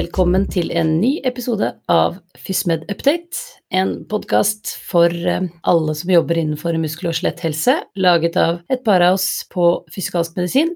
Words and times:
Velkommen 0.00 0.46
til 0.48 0.70
en 0.72 0.94
ny 0.96 1.18
episode 1.28 1.66
av 1.92 2.14
FysMed 2.38 2.86
Update, 2.88 3.36
en 3.74 3.90
podkast 4.08 4.70
for 4.86 5.12
eh, 5.12 5.48
alle 5.68 5.94
som 5.98 6.12
jobber 6.14 6.38
innenfor 6.40 6.78
muskel- 6.80 7.10
og 7.10 7.16
skjeletthelse, 7.18 7.74
laget 8.00 8.38
av 8.40 8.62
et 8.72 8.80
par 8.86 9.04
av 9.04 9.18
oss 9.18 9.42
på 9.52 9.66
fysikalsk 9.92 10.38
medisin. 10.38 10.70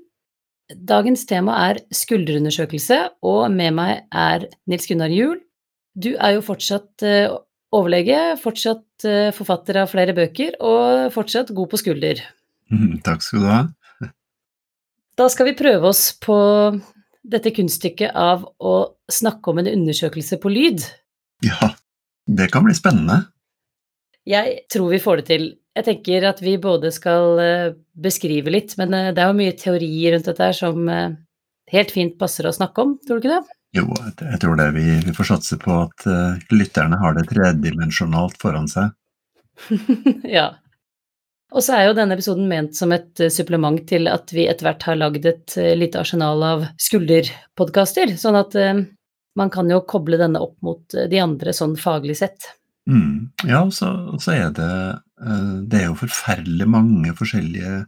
Dagens 0.76 1.24
tema 1.30 1.56
er 1.70 1.80
skulderundersøkelse, 1.94 2.98
og 3.24 3.46
med 3.54 3.78
meg 3.78 4.02
er 4.12 4.44
Nils 4.68 4.90
Gunnar 4.90 5.14
Juel. 5.14 5.38
Du 5.96 6.10
er 6.18 6.34
jo 6.36 6.44
fortsatt 6.44 7.06
eh, 7.06 7.30
overlege, 7.72 8.18
fortsatt 8.42 9.08
eh, 9.08 9.30
forfatter 9.36 9.80
av 9.86 9.94
flere 9.94 10.16
bøker, 10.18 10.58
og 10.60 11.14
fortsatt 11.16 11.54
god 11.56 11.72
på 11.72 11.80
skulder. 11.80 12.20
Mm, 12.68 12.98
takk 13.06 13.24
skal 13.24 13.40
du 13.46 13.48
ha. 13.54 13.62
Da 15.16 15.30
skal 15.32 15.48
vi 15.48 15.56
prøve 15.56 15.94
oss 15.94 16.10
på 16.20 16.36
dette 17.24 17.52
kunststykket 17.56 18.14
av 18.14 18.44
å 18.60 18.74
snakke 19.12 19.52
om 19.52 19.62
en 19.62 19.70
undersøkelse 19.70 20.38
på 20.42 20.52
lyd. 20.52 20.84
Ja, 21.44 21.72
det 22.28 22.50
kan 22.52 22.66
bli 22.66 22.76
spennende. 22.76 23.24
Jeg 24.28 24.64
tror 24.72 24.92
vi 24.92 25.02
får 25.02 25.20
det 25.20 25.26
til. 25.28 25.46
Jeg 25.74 25.86
tenker 25.88 26.28
at 26.30 26.40
vi 26.44 26.54
både 26.60 26.92
skal 26.94 27.40
eh, 27.42 27.74
beskrive 27.98 28.52
litt, 28.52 28.76
men 28.80 28.94
eh, 28.94 29.10
det 29.12 29.24
er 29.24 29.32
jo 29.32 29.40
mye 29.40 29.56
teori 29.58 29.90
rundt 30.14 30.28
dette 30.30 30.48
her 30.48 30.56
som 30.56 30.88
eh, 30.88 31.16
helt 31.74 31.92
fint 31.92 32.16
passer 32.20 32.46
å 32.48 32.54
snakke 32.54 32.84
om, 32.84 32.96
tror 33.04 33.18
du 33.18 33.24
ikke 33.24 33.36
det? 33.40 33.58
Jo, 33.74 33.88
jeg 34.06 34.38
tror 34.40 34.60
det. 34.60 34.68
Vi, 34.76 34.84
vi 35.02 35.14
får 35.16 35.32
satse 35.32 35.58
på 35.58 35.80
at 35.88 36.04
lytterne 36.54 36.94
har 37.00 37.16
det 37.16 37.24
tredimensjonalt 37.32 38.36
foran 38.38 38.68
seg. 38.70 38.92
ja. 40.36 40.52
Og 41.52 41.62
så 41.62 41.76
er 41.76 41.88
jo 41.88 41.96
denne 41.96 42.16
episoden 42.16 42.48
ment 42.50 42.76
som 42.76 42.92
et 42.94 43.20
eh, 43.20 43.32
supplement 43.32 43.78
til 43.88 44.08
at 44.10 44.32
vi 44.34 44.48
etter 44.48 44.68
hvert 44.68 44.86
har 44.88 44.98
lagd 44.98 45.26
et 45.28 45.56
uh, 45.60 45.72
lite 45.76 46.00
arsenal 46.00 46.42
av 46.42 46.66
skulderpodkaster, 46.80 48.16
sånn 48.18 48.38
at 48.40 48.56
uh, 48.58 48.82
man 49.38 49.52
kan 49.54 49.70
jo 49.70 49.82
koble 49.86 50.18
denne 50.18 50.42
opp 50.42 50.56
mot 50.64 50.96
de 51.10 51.20
andre 51.20 51.54
sånn 51.54 51.76
faglig 51.78 52.16
sett. 52.22 52.48
Mm. 52.90 53.34
Ja, 53.48 53.62
så, 53.72 53.88
så, 54.20 54.34
er 54.34 54.50
det 54.52 54.72
Det 55.70 55.78
er 55.78 55.86
jo 55.86 55.94
forferdelig 55.96 56.66
mange 56.68 57.14
forskjellige 57.16 57.86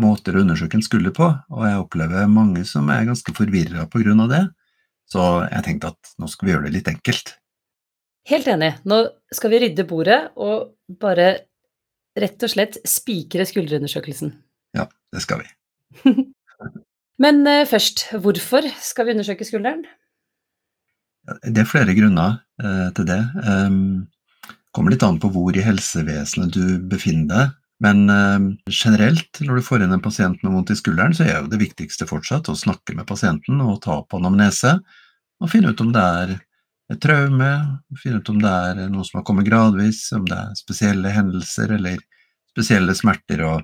måter 0.00 0.34
å 0.34 0.42
undersøke 0.42 0.78
en 0.78 0.84
skulder 0.86 1.12
på, 1.14 1.28
og 1.28 1.64
jeg 1.68 1.80
opplever 1.82 2.30
mange 2.30 2.64
som 2.66 2.88
er 2.90 3.04
ganske 3.06 3.34
forvirra 3.36 3.84
på 3.90 4.00
grunn 4.02 4.24
av 4.24 4.30
det, 4.32 4.42
så 5.10 5.44
jeg 5.44 5.66
tenkte 5.66 5.92
at 5.92 6.14
nå 6.18 6.30
skal 6.30 6.48
vi 6.48 6.54
gjøre 6.54 6.66
det 6.66 6.76
litt 6.78 6.90
enkelt. 6.90 7.34
Helt 8.30 8.48
enig. 8.48 8.72
Nå 8.88 9.02
skal 9.34 9.52
vi 9.52 9.60
rydde 9.66 9.84
bordet 9.88 10.20
og 10.40 10.72
bare 11.00 11.28
rett 12.20 12.46
og 12.46 12.52
slett 12.52 12.78
spikre 12.88 13.46
skulderundersøkelsen. 13.48 14.32
Ja, 14.76 14.88
det 15.14 15.22
skal 15.24 15.42
vi. 15.42 15.50
Men 17.24 17.44
uh, 17.46 17.62
først, 17.68 18.08
hvorfor 18.22 18.66
skal 18.82 19.08
vi 19.08 19.14
undersøke 19.14 19.46
skulderen? 19.46 19.84
Det 21.46 21.62
er 21.62 21.68
flere 21.68 21.94
grunner 21.96 22.40
uh, 22.62 22.88
til 22.96 23.08
det. 23.08 23.20
Det 23.34 24.74
kommer 24.74 24.90
litt 24.90 25.04
an 25.06 25.20
på 25.22 25.30
hvor 25.30 25.54
i 25.54 25.62
helsevesenet 25.64 26.56
du 26.56 26.80
befinner 26.90 27.30
deg. 27.30 27.52
Men 27.84 28.08
uh, 28.10 28.40
generelt, 28.70 29.40
når 29.42 29.60
du 29.60 29.66
får 29.66 29.84
inn 29.84 29.94
en 29.94 30.02
pasient 30.02 30.42
med 30.42 30.54
vondt 30.54 30.72
i 30.74 30.78
skulderen, 30.78 31.14
så 31.16 31.26
er 31.26 31.38
jo 31.38 31.50
det 31.52 31.62
viktigste 31.62 32.08
fortsatt 32.10 32.50
å 32.50 32.58
snakke 32.58 32.96
med 32.96 33.08
pasienten 33.08 33.62
og 33.64 33.82
ta 33.86 34.00
på 34.02 34.20
anamnese 34.20 34.78
og 35.42 35.50
finne 35.50 35.72
ut 35.74 35.82
om 35.82 35.90
det 35.94 36.02
er 36.02 36.34
et 36.92 37.00
traume, 37.00 37.50
finne 38.02 38.20
ut 38.20 38.32
om 38.32 38.40
det 38.42 38.50
er 38.50 38.82
noe 38.92 39.06
som 39.06 39.20
har 39.20 39.26
kommet 39.26 39.48
gradvis, 39.48 40.06
om 40.16 40.26
det 40.28 40.36
er 40.36 40.58
spesielle 40.58 41.12
hendelser 41.14 41.72
eller 41.78 42.02
spesielle 42.52 42.94
smerter. 42.96 43.44
Og, 43.48 43.62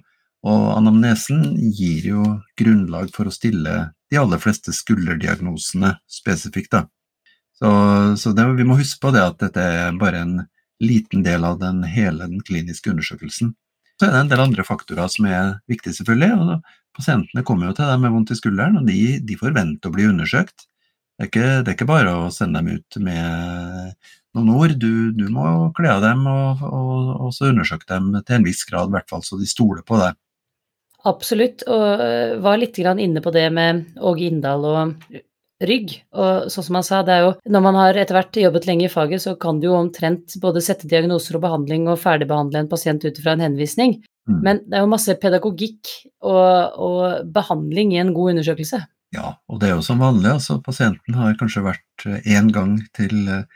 og 0.48 0.68
anamnesen 0.78 1.42
gir 1.76 2.06
jo 2.14 2.24
grunnlag 2.58 3.12
for 3.14 3.28
å 3.28 3.34
stille 3.34 3.90
de 4.10 4.18
aller 4.18 4.40
fleste 4.42 4.72
skulderdiagnosene 4.74 5.94
spesifikt. 6.10 6.72
Da. 6.72 6.86
Så, 7.60 7.70
så 8.16 8.32
det, 8.32 8.46
vi 8.56 8.66
må 8.66 8.78
huske 8.80 9.02
på 9.04 9.12
det 9.14 9.26
at 9.26 9.42
dette 9.42 9.66
er 9.84 10.00
bare 10.00 10.24
en 10.24 10.38
liten 10.80 11.24
del 11.26 11.44
av 11.44 11.58
den 11.60 11.82
hele 11.84 12.24
den 12.24 12.40
kliniske 12.40 12.90
undersøkelsen. 12.94 13.52
Så 14.00 14.08
er 14.08 14.14
det 14.14 14.22
en 14.22 14.30
del 14.32 14.40
andre 14.40 14.64
faktorer 14.64 15.12
som 15.12 15.26
er 15.28 15.58
viktige, 15.68 15.98
selvfølgelig. 15.98 16.32
og 16.40 16.96
Pasientene 16.96 17.44
kommer 17.44 17.68
jo 17.68 17.76
til 17.76 17.90
deg 17.90 18.00
med 18.00 18.14
vondt 18.14 18.32
i 18.32 18.38
skulderen, 18.38 18.80
og 18.80 18.88
de, 18.88 19.18
de 19.20 19.36
forventer 19.38 19.92
å 19.92 19.94
bli 19.94 20.08
undersøkt. 20.08 20.69
Det 21.20 21.26
er, 21.26 21.28
ikke, 21.28 21.48
det 21.60 21.68
er, 21.68 21.74
ikke, 21.76 21.84
bare 21.84 22.12
å 22.16 22.28
sende 22.32 22.62
dem 22.62 22.78
ut 22.80 22.96
med 23.04 23.90
noen 24.38 24.52
ord. 24.56 24.72
Du, 24.80 25.10
du 25.12 25.26
må 25.28 25.44
kle 25.76 25.90
av 25.92 26.00
dem 26.00 26.22
og, 26.24 26.62
og, 26.64 27.10
og 27.26 27.34
så 27.36 27.50
undersøke 27.50 27.84
dem 27.90 28.14
til 28.24 28.38
en 28.38 28.46
viss 28.46 28.62
grad, 28.64 28.88
i 28.88 28.94
hvert 28.96 29.10
fall 29.12 29.20
så 29.26 29.36
de 29.36 29.48
stoler 29.50 29.84
på 29.84 29.98
deg. 30.00 30.16
Absolutt, 31.10 31.66
og 31.68 32.00
øh, 32.06 32.38
var 32.40 32.56
litt 32.60 32.80
inne 32.80 33.20
på 33.20 33.32
det 33.36 33.44
med 33.52 33.98
Åge 34.00 34.30
Inndal 34.30 34.64
og 34.64 34.94
rygg. 35.68 35.92
Og 36.16 36.48
sånn 36.52 36.66
som 36.70 36.78
han 36.78 36.86
sa, 36.88 37.00
det 37.04 37.18
er 37.18 37.26
jo 37.26 37.34
når 37.52 37.64
man 37.66 37.78
har 37.82 37.98
etter 38.00 38.16
hvert 38.16 38.40
jobbet 38.40 38.68
lenge 38.70 38.86
i 38.88 38.92
faget, 38.92 39.20
så 39.20 39.34
kan 39.40 39.60
du 39.60 39.68
jo 39.68 39.76
omtrent 39.76 40.38
både 40.40 40.62
sette 40.64 40.88
diagnoser 40.88 41.36
og 41.36 41.44
behandling 41.44 41.84
og 41.88 42.00
ferdigbehandle 42.00 42.64
en 42.64 42.70
pasient 42.70 43.04
ut 43.04 43.20
fra 43.20 43.36
en 43.36 43.44
henvisning. 43.44 43.98
Mm. 44.24 44.40
Men 44.40 44.62
det 44.64 44.78
er 44.78 44.86
jo 44.86 44.92
masse 44.94 45.16
pedagogikk 45.20 45.92
og, 46.24 46.80
og 46.80 47.28
behandling 47.36 47.92
i 47.92 48.00
en 48.00 48.14
god 48.16 48.38
undersøkelse. 48.38 48.80
Ja, 49.14 49.34
og 49.50 49.58
det 49.60 49.70
er 49.70 49.78
jo 49.78 49.84
som 49.84 50.02
vanlig. 50.02 50.30
altså 50.36 50.60
Pasienten 50.62 51.16
har 51.18 51.38
kanskje 51.38 51.64
vært 51.66 52.06
én 52.06 52.46
eh, 52.46 52.52
gang 52.54 52.76
til 52.96 53.16
eh, 53.26 53.48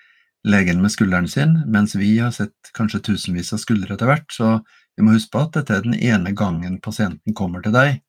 legen 0.45 0.83
med 0.83 0.93
skulderen 0.93 1.29
sin, 1.31 1.61
mens 1.71 1.95
vi 1.97 2.17
har 2.19 2.35
sett 2.35 2.73
kanskje 2.77 3.05
tusenvis 3.11 3.53
av 3.55 3.63
skuldre 3.63 3.95
etter 3.95 4.11
hvert. 4.11 4.27
Så 4.35 4.59
vi 4.97 5.07
må 5.07 5.15
huske 5.15 5.33
på 5.35 5.45
at 5.47 5.55
dette 5.59 5.79
er 5.79 5.87
den 5.87 5.95
ene 5.95 6.35
gangen 6.37 6.81
pasienten 6.83 7.37
kommer 7.39 7.63
til 7.63 7.75
deg. 7.75 8.03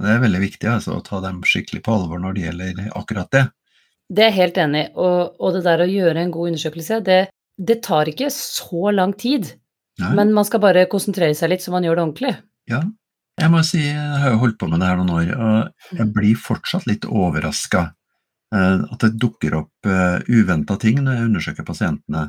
Det 0.00 0.12
er 0.12 0.24
veldig 0.24 0.42
viktig 0.42 0.68
altså, 0.68 0.96
å 0.96 1.04
ta 1.04 1.22
dem 1.24 1.40
skikkelig 1.46 1.84
på 1.84 1.94
alvor 1.94 2.20
når 2.20 2.36
det 2.36 2.48
gjelder 2.48 2.82
akkurat 2.96 3.30
det. 3.32 3.46
Det 4.12 4.22
er 4.22 4.30
jeg 4.30 4.38
helt 4.40 4.58
enig 4.62 4.82
i, 4.84 4.90
og, 5.02 5.38
og, 5.40 5.48
det 5.56 5.64
der 5.66 5.82
å 5.82 5.88
gjøre 5.90 6.20
en 6.22 6.34
god 6.34 6.52
undersøkelse, 6.52 7.00
det, 7.06 7.22
det 7.56 7.80
tar 7.84 8.08
ikke 8.08 8.28
så 8.32 8.92
lang 8.94 9.16
tid. 9.18 9.48
Nei. 10.00 10.12
Men 10.18 10.34
man 10.36 10.46
skal 10.46 10.60
bare 10.62 10.84
konsentrere 10.92 11.34
seg 11.36 11.52
litt 11.52 11.64
så 11.64 11.72
man 11.74 11.84
gjør 11.84 11.96
det 11.96 12.04
ordentlig. 12.04 12.34
Ja, 12.70 12.84
jeg 13.36 13.52
må 13.52 13.60
si, 13.66 13.82
jeg 13.84 14.20
har 14.22 14.32
jo 14.32 14.40
holdt 14.40 14.58
på 14.60 14.68
med 14.70 14.80
det 14.80 14.88
her 14.88 15.00
noen 15.00 15.12
år, 15.12 15.30
og 15.36 15.98
jeg 15.98 16.08
blir 16.14 16.40
fortsatt 16.40 16.86
litt 16.88 17.04
overraska. 17.04 17.90
Eh, 18.54 18.82
at 18.92 19.02
det 19.02 19.16
dukker 19.20 19.58
opp 19.58 19.88
eh, 19.90 20.18
uventa 20.30 20.78
ting 20.80 21.02
når 21.02 21.18
jeg 21.18 21.30
undersøker 21.30 21.66
pasientene. 21.66 22.28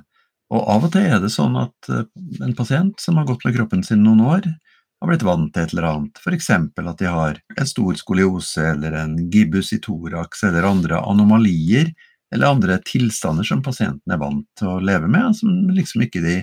Og 0.51 0.63
av 0.75 0.87
og 0.87 0.93
til 0.95 1.05
er 1.05 1.21
det 1.23 1.31
sånn 1.33 1.57
at 1.59 1.91
eh, 1.93 2.07
en 2.43 2.55
pasient 2.57 2.99
som 3.03 3.19
har 3.19 3.27
gått 3.29 3.45
med 3.47 3.55
kroppen 3.55 3.85
sin 3.85 4.03
noen 4.03 4.23
år, 4.25 4.49
har 4.97 5.11
blitt 5.11 5.25
vant 5.27 5.51
til 5.53 5.61
et 5.61 5.73
eller 5.75 5.87
annet, 5.91 6.19
f.eks. 6.19 6.49
at 6.49 6.99
de 6.99 7.09
har 7.13 7.39
en 7.53 7.69
stor 7.69 7.97
skoliose 7.99 8.63
eller 8.71 8.95
en 8.97 9.13
gibbus 9.29 9.69
i 9.75 9.81
thorax 9.83 10.41
eller 10.47 10.65
andre 10.65 10.97
anomalier 11.05 11.91
eller 12.33 12.49
andre 12.49 12.79
tilstander 12.81 13.45
som 13.45 13.61
pasienten 13.63 14.11
er 14.11 14.19
vant 14.19 14.47
til 14.57 14.71
å 14.71 14.79
leve 14.81 15.07
med, 15.11 15.35
som 15.37 15.69
liksom 15.69 16.07
ikke 16.07 16.23
de, 16.25 16.39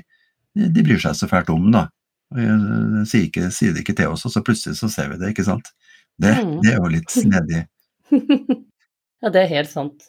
de 0.54 0.84
bryr 0.86 1.02
seg 1.02 1.18
så 1.18 1.28
fælt 1.28 1.50
om. 1.52 1.66
da. 1.74 1.88
Sier, 2.34 3.26
ikke, 3.28 3.50
sier, 3.54 3.74
det 3.74 3.84
ikke 3.84 3.96
til 3.98 4.14
oss, 4.14 4.24
og 4.26 4.32
så 4.32 4.42
plutselig 4.42 4.78
så 4.80 4.88
ser 4.90 5.12
vi 5.12 5.20
det, 5.20 5.34
ikke 5.34 5.46
sant. 5.46 5.68
Det, 6.18 6.32
mm. 6.34 6.56
det 6.64 6.72
er 6.72 6.80
jo 6.80 6.90
litt 6.90 7.12
snedig. 7.12 7.62
ja, 9.22 9.30
det 9.30 9.44
er 9.44 9.52
helt 9.52 9.70
sant. 9.70 10.08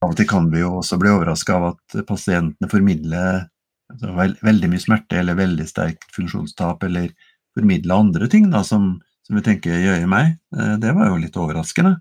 Av 0.00 0.12
og 0.12 0.16
til 0.16 0.28
kan 0.30 0.46
vi 0.52 0.62
jo 0.62 0.78
også 0.78 0.96
bli 1.00 1.10
overraska 1.12 1.58
av 1.58 1.66
at 1.74 1.98
pasientene 2.08 2.70
formidler 2.72 3.44
altså, 3.92 4.12
veld, 4.16 4.38
veldig 4.46 4.70
mye 4.72 4.82
smerte 4.82 5.18
eller 5.20 5.36
veldig 5.38 5.66
sterkt 5.68 6.08
funksjonstap, 6.16 6.86
eller 6.88 7.10
formidler 7.56 8.00
andre 8.06 8.30
ting 8.32 8.48
da, 8.52 8.62
som, 8.66 8.94
som 9.26 9.36
vi 9.36 9.44
tenker 9.44 9.76
gjør 9.82 10.06
meg. 10.10 10.38
Eh, 10.56 10.76
det 10.80 10.94
var 10.96 11.10
jo 11.10 11.20
litt 11.20 11.36
overraskende. 11.36 11.98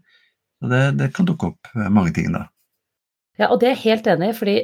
Så 0.59 0.71
det, 0.71 0.83
det 0.99 1.11
kan 1.15 1.27
dukke 1.27 1.53
opp 1.53 1.73
mange 1.91 2.13
ting 2.15 2.31
da. 2.35 2.47
Ja, 3.39 3.49
og 3.49 3.61
det 3.61 3.69
er 3.69 3.77
jeg 3.77 3.85
helt 3.85 4.09
enig 4.11 4.31
i, 4.31 4.35
fordi 4.35 4.55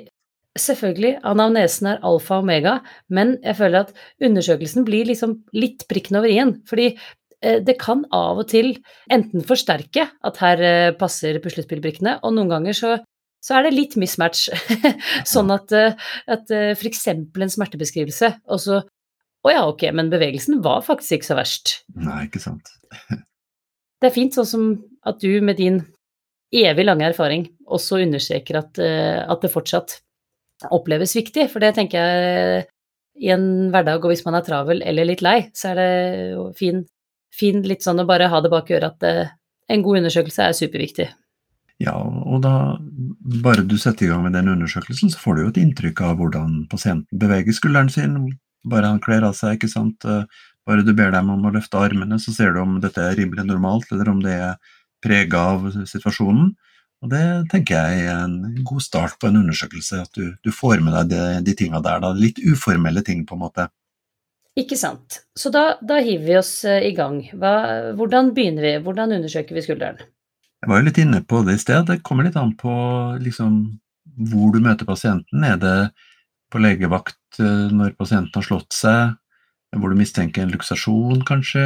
Selvfølgelig, 0.56 1.18
anamnesen 1.28 1.90
er 1.92 2.04
alfa 2.08 2.38
og 2.38 2.46
omega, 2.46 2.78
men 3.12 3.34
jeg 3.44 3.58
føler 3.58 3.84
at 3.84 3.90
undersøkelsen 4.24 4.86
blir 4.88 5.08
liksom 5.10 5.42
litt 5.52 5.84
prikken 5.90 6.16
over 6.22 6.32
i-en. 6.32 6.54
Fordi 6.70 6.86
eh, 6.94 7.58
det 7.60 7.76
kan 7.82 8.06
av 8.16 8.40
og 8.40 8.48
til 8.54 8.72
enten 9.12 9.44
forsterke 9.44 10.06
at 10.16 10.40
her 10.40 10.64
eh, 10.64 10.94
passer 10.96 11.42
puslespillbrikkene, 11.44 12.22
og 12.24 12.38
noen 12.38 12.54
ganger 12.54 12.78
så, 12.78 12.92
så 13.44 13.58
er 13.58 13.68
det 13.68 13.74
litt 13.76 13.98
mismatch. 14.00 14.48
sånn 15.34 15.52
at, 15.52 15.76
eh, 15.76 16.08
at 16.32 16.56
f.eks. 16.72 17.04
en 17.12 17.56
smertebeskrivelse, 17.58 18.36
og 18.48 18.68
så 18.68 18.84
Å 19.46 19.52
ja, 19.52 19.60
ok, 19.70 19.84
men 19.94 20.08
bevegelsen 20.10 20.56
var 20.66 20.80
faktisk 20.82 21.20
ikke 21.20 21.28
så 21.28 21.36
verst. 21.38 21.72
Nei, 22.02 22.24
ikke 22.26 22.40
sant. 22.42 22.72
det 24.02 24.08
er 24.08 24.16
fint 24.16 24.34
sånn 24.34 24.48
som 24.50 24.64
at 25.06 25.20
du 25.22 25.38
med 25.46 25.60
din 25.60 25.84
evig 26.50 26.88
lange 26.88 27.06
erfaring 27.06 27.44
også 27.70 28.00
understreker 28.02 28.58
at, 28.58 28.82
at 28.82 29.46
det 29.46 29.52
fortsatt 29.54 30.00
oppleves 30.72 31.16
viktig. 31.18 31.50
For 31.52 31.64
det 31.64 31.76
tenker 31.78 32.00
jeg 32.00 32.66
i 33.26 33.32
en 33.32 33.72
hverdag, 33.74 34.04
og 34.04 34.12
hvis 34.12 34.26
man 34.26 34.38
er 34.40 34.46
travel 34.46 34.84
eller 34.84 35.08
litt 35.08 35.24
lei, 35.24 35.38
så 35.56 35.72
er 35.72 35.80
det 35.80 35.92
jo 36.36 36.48
fin, 36.58 36.82
fin 37.36 37.62
litt 37.64 37.86
sånn 37.86 38.04
å 38.04 38.08
bare 38.08 38.30
ha 38.32 38.42
det 38.44 38.52
bak 38.52 38.72
øret 38.76 38.96
at 38.96 39.08
uh, 39.08 39.36
en 39.72 39.86
god 39.86 40.02
undersøkelse 40.02 40.50
er 40.50 40.58
superviktig. 40.58 41.08
Ja, 41.84 41.96
og 42.00 42.40
da 42.46 42.78
bare 43.44 43.66
du 43.68 43.76
setter 43.80 44.08
i 44.08 44.10
gang 44.12 44.24
med 44.24 44.36
den 44.38 44.52
undersøkelsen, 44.54 45.12
så 45.12 45.20
får 45.20 45.36
du 45.36 45.42
jo 45.44 45.52
et 45.52 45.62
inntrykk 45.64 46.02
av 46.08 46.20
hvordan 46.20 46.62
pasienten 46.72 47.20
beveger 47.20 47.56
skulderen 47.56 47.92
sin, 47.92 48.20
bare 48.68 48.94
han 48.94 49.02
kler 49.04 49.28
av 49.28 49.36
seg, 49.36 49.58
ikke 49.58 49.72
sant. 49.72 50.08
Eh, 50.08 50.24
bare 50.66 50.86
du 50.88 50.94
ber 50.98 51.12
dem 51.14 51.30
om 51.34 51.44
å 51.46 51.52
løfte 51.54 51.82
armene, 51.82 52.18
så 52.22 52.32
ser 52.34 52.56
du 52.56 52.62
om 52.64 52.80
dette 52.84 53.04
er 53.04 53.20
rimelig 53.20 53.44
normalt, 53.50 53.92
eller 53.92 54.10
om 54.10 54.24
det 54.24 54.38
er 54.40 54.56
prega 55.04 55.44
av 55.52 55.68
situasjonen. 55.76 56.54
Og 57.04 57.12
det 57.12 57.24
tenker 57.52 57.76
jeg 57.76 58.06
er 58.08 58.22
en 58.24 58.64
god 58.66 58.84
start 58.84 59.18
på 59.22 59.30
en 59.30 59.42
undersøkelse, 59.44 60.04
at 60.08 60.18
du, 60.18 60.32
du 60.42 60.52
får 60.56 60.82
med 60.84 60.96
deg 60.96 61.12
de, 61.12 61.24
de 61.46 61.56
tinga 61.58 61.82
der. 61.84 62.02
Da. 62.02 62.14
Litt 62.18 62.40
uformelle 62.42 63.04
ting, 63.06 63.26
på 63.28 63.38
en 63.38 63.44
måte. 63.44 63.68
Ikke 64.56 64.78
sant. 64.80 65.20
Så 65.36 65.52
da, 65.52 65.76
da 65.84 66.00
hiver 66.00 66.26
vi 66.30 66.38
oss 66.40 66.54
eh, 66.64 66.88
i 66.88 66.94
gang. 66.96 67.20
Hva, 67.36 67.56
hvordan 68.00 68.32
begynner 68.36 68.70
vi? 68.70 68.76
Hvordan 68.86 69.18
undersøker 69.18 69.58
vi 69.58 69.66
skulderen? 69.66 70.00
Jeg 70.64 70.72
var 70.72 70.80
jo 70.80 70.88
litt 70.88 71.02
inne 71.04 71.20
på 71.28 71.44
det 71.46 71.58
i 71.58 71.62
sted. 71.62 71.84
Det 71.90 72.00
kommer 72.08 72.26
litt 72.26 72.40
an 72.40 72.56
på 72.58 72.74
liksom, 73.22 73.60
hvor 74.32 74.56
du 74.56 74.62
møter 74.64 74.88
pasienten. 74.88 75.44
Er 75.44 75.60
det 75.62 75.78
på 76.54 76.64
legevakt 76.64 77.42
eh, 77.44 77.68
når 77.76 77.98
pasienten 78.00 78.40
har 78.40 78.48
slått 78.48 78.74
seg, 78.74 79.18
hvor 79.76 79.92
du 79.92 80.00
mistenker 80.00 80.46
en 80.46 80.54
luksasjon 80.56 81.26
kanskje, 81.28 81.66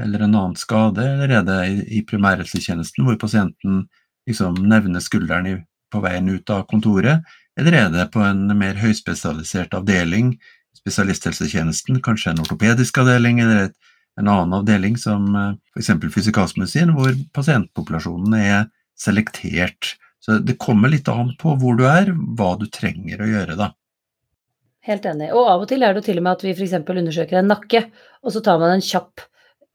eller 0.00 0.24
en 0.24 0.32
annen 0.32 0.56
skade, 0.56 1.04
eller 1.04 1.36
er 1.36 1.44
det 1.44 1.60
i 1.92 2.00
primærhelsetjenesten 2.08 3.04
hvor 3.04 3.20
pasienten 3.20 3.84
liksom 4.28 4.58
nevne 4.68 5.02
skulderen 5.02 5.48
i, 5.48 5.54
på 5.90 6.02
veien 6.04 6.28
ut 6.30 6.50
av 6.52 6.66
kontoret, 6.70 7.24
eller 7.58 7.76
er 7.76 7.88
det 7.92 8.10
på 8.14 8.22
en 8.24 8.46
mer 8.56 8.78
høyspesialisert 8.80 9.74
avdeling, 9.76 10.34
spesialisthelsetjenesten, 10.80 11.98
kanskje 12.04 12.32
en 12.32 12.42
ortopedisk 12.44 13.00
avdeling 13.02 13.40
eller 13.42 13.66
et, 13.66 13.76
en 14.20 14.28
annen 14.28 14.54
avdeling 14.60 14.96
som 15.00 15.26
eh, 15.36 15.56
f.eks. 15.74 15.90
fysikalsmedisin, 16.14 16.94
hvor 16.96 17.12
pasientpopulasjonen 17.36 18.36
er 18.38 18.70
selektert. 18.98 19.96
Så 20.20 20.38
det 20.44 20.58
kommer 20.60 20.92
litt 20.92 21.08
an 21.08 21.34
på 21.40 21.54
hvor 21.60 21.78
du 21.78 21.86
er, 21.88 22.12
hva 22.12 22.52
du 22.60 22.66
trenger 22.72 23.22
å 23.22 23.28
gjøre, 23.28 23.56
da. 23.60 23.70
Helt 24.88 25.04
enig. 25.08 25.30
Og 25.36 25.48
av 25.48 25.64
og 25.64 25.68
til 25.68 25.84
er 25.84 25.92
det 25.92 26.02
jo 26.02 26.08
til 26.08 26.20
og 26.20 26.26
med 26.26 26.38
at 26.38 26.44
vi 26.44 26.54
f.eks. 26.56 26.76
undersøker 26.80 27.40
en 27.40 27.50
nakke, 27.52 27.84
og 28.24 28.34
så 28.34 28.42
tar 28.44 28.60
man 28.62 28.74
en 28.76 28.84
kjapp 28.84 29.24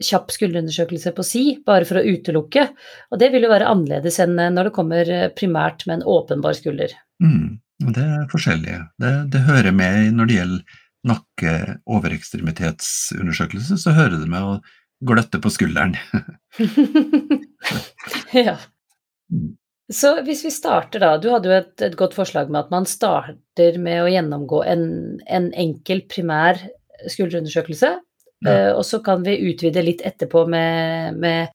kjapp 0.03 0.31
skulderundersøkelse 0.33 1.11
på 1.15 1.23
si, 1.25 1.43
bare 1.65 1.85
for 1.87 1.97
å 1.99 2.05
utelukke. 2.05 2.63
Og 3.11 3.19
det 3.21 3.29
vil 3.33 3.43
jo 3.47 3.53
være 3.53 3.69
annerledes 3.71 4.19
enn 4.23 4.35
eh, 4.41 4.53
når 4.53 4.63
det 4.69 4.75
kommer 4.75 5.03
eh, 5.11 5.33
primært 5.35 5.79
med 5.87 5.95
en 5.99 6.07
åpenbar 6.15 6.53
skulder. 6.57 6.89
Mm, 7.23 7.47
det 7.95 8.03
er 8.03 8.31
forskjellige. 8.31 8.79
Det, 9.01 9.13
det, 9.33 9.41
hører 9.47 9.73
med 9.75 9.93
når 10.17 10.25
det 10.29 10.37
gjelder 10.39 10.61
nakke-overekstremitetsundersøkelse, 11.05 13.73
så 13.79 13.89
hører 13.95 14.17
det 14.19 14.29
med 14.31 14.41
å 14.41 14.59
gløtte 15.05 15.37
på 15.43 15.49
skulderen. 15.53 15.93
ja. 18.45 18.55
Mm. 19.31 19.51
Så 19.93 20.15
hvis 20.25 20.41
vi 20.47 20.49
starter 20.49 21.03
da, 21.03 21.11
du 21.21 21.27
hadde 21.29 21.49
jo 21.49 21.57
et, 21.59 21.81
et, 21.85 21.95
godt 21.97 22.15
forslag 22.17 22.49
med 22.49 22.63
at 22.63 22.71
man 22.73 22.87
starter 22.89 23.77
med 23.77 24.01
å 24.01 24.09
gjennomgå 24.09 24.63
en, 24.65 24.85
en 25.29 25.51
enkel 25.53 26.01
primær 26.09 26.57
skulderundersøkelse, 27.11 27.91
ja. 28.45 28.53
Eh, 28.53 28.71
og 28.75 28.85
så 28.87 29.01
kan 29.03 29.25
vi 29.25 29.37
utvide 29.49 29.83
litt 29.85 30.03
etterpå 30.05 30.45
med, 30.51 31.17
med, 31.21 31.53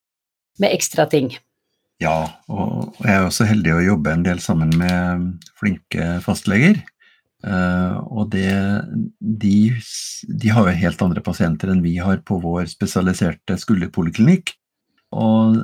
med 0.60 0.74
ekstra 0.74 1.06
ting. 1.10 1.32
Ja, 2.00 2.16
og 2.48 2.96
jeg 3.04 3.12
er 3.12 3.26
også 3.26 3.46
heldig 3.48 3.74
å 3.76 3.84
jobbe 3.84 4.14
en 4.14 4.24
del 4.24 4.40
sammen 4.40 4.72
med 4.80 5.44
flinke 5.60 6.16
fastleger. 6.24 6.80
Uh, 7.40 7.96
og 8.12 8.34
det, 8.34 8.52
de, 9.20 9.70
de, 10.28 10.50
har 10.52 10.66
jo 10.68 10.80
helt 10.82 11.04
andre 11.04 11.22
pasienter 11.24 11.70
enn 11.72 11.80
vi 11.80 11.94
har 11.96 12.20
på 12.28 12.36
vår 12.42 12.68
spesialiserte 12.72 13.56
skulderpoliklinikk. 13.60 14.52
Og 15.10 15.56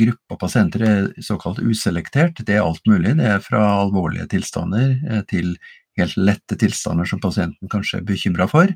gruppa 0.00 0.36
pasienter 0.40 0.82
er 0.82 1.10
såkalt 1.22 1.60
uselektert. 1.62 2.40
Det 2.44 2.56
er 2.56 2.64
alt 2.64 2.82
mulig. 2.90 3.14
Det 3.20 3.28
er 3.36 3.44
fra 3.44 3.60
alvorlige 3.84 4.26
tilstander 4.32 4.96
eh, 5.06 5.22
til 5.30 5.54
helt 5.98 6.16
lette 6.18 6.58
tilstander 6.58 7.06
som 7.06 7.22
pasienten 7.22 7.70
kanskje 7.70 8.00
er 8.00 8.08
bekymra 8.08 8.48
for. 8.50 8.72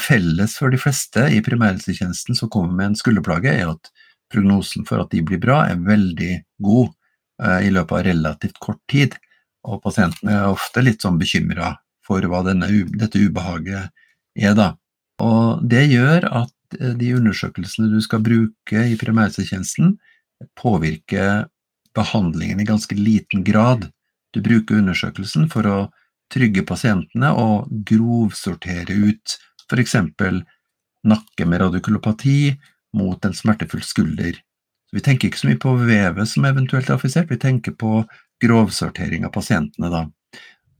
Felles 0.00 0.56
for 0.58 0.72
de 0.72 0.80
fleste 0.80 1.26
i 1.32 1.42
primærhelsetjenesten 1.44 2.36
som 2.38 2.50
kommer 2.52 2.74
med 2.74 2.92
en 2.92 2.98
skulderplage, 2.98 3.52
er 3.52 3.72
at 3.72 3.90
prognosen 4.32 4.86
for 4.88 5.02
at 5.02 5.12
de 5.14 5.22
blir 5.26 5.40
bra, 5.42 5.64
er 5.68 5.80
veldig 5.84 6.32
god 6.64 6.88
eh, 7.42 7.68
i 7.68 7.72
løpet 7.74 7.98
av 7.98 8.06
relativt 8.08 8.60
kort 8.62 8.82
tid. 8.90 9.16
Og 9.64 9.80
pasientene 9.84 10.34
er 10.34 10.52
ofte 10.52 10.84
litt 10.84 11.04
sånn 11.04 11.20
bekymra 11.20 11.74
for 12.04 12.24
hva 12.28 12.42
denne, 12.46 12.68
dette 12.98 13.22
ubehaget 13.22 13.90
er, 14.36 14.56
da. 14.58 14.74
Og 15.22 15.62
det 15.70 15.86
gjør 15.92 16.28
at 16.42 16.78
eh, 16.80 16.94
de 17.00 17.14
undersøkelsene 17.18 17.92
du 17.92 18.00
skal 18.04 18.24
bruke 18.24 18.86
i 18.90 18.98
primærhelsetjenesten, 19.00 19.96
påvirker 20.58 21.46
behandlingen 21.94 22.60
i 22.60 22.68
ganske 22.68 22.96
liten 22.98 23.44
grad. 23.46 23.88
Du 24.34 24.42
bruker 24.42 24.80
undersøkelsen 24.82 25.46
for 25.52 25.68
å 25.70 25.78
trygge 26.34 26.64
pasientene 26.66 27.30
og 27.38 27.68
grovsortere 27.86 28.96
ut 29.06 29.36
f.eks. 29.70 29.96
nakke 31.04 31.46
med 31.46 31.60
radikulopati 31.60 32.54
mot 32.96 33.24
en 33.24 33.34
smertefull 33.34 33.82
skulder. 33.84 34.38
Vi 34.94 35.02
tenker 35.02 35.28
ikke 35.28 35.40
så 35.40 35.50
mye 35.50 35.60
på 35.60 35.74
vevet 35.80 36.30
som 36.30 36.46
eventuelt 36.46 36.88
er 36.88 36.96
affisert, 36.96 37.30
vi 37.30 37.40
tenker 37.40 37.74
på 37.78 38.04
grovsortering 38.42 39.26
av 39.26 39.34
pasientene 39.34 39.90
da. 39.90 40.04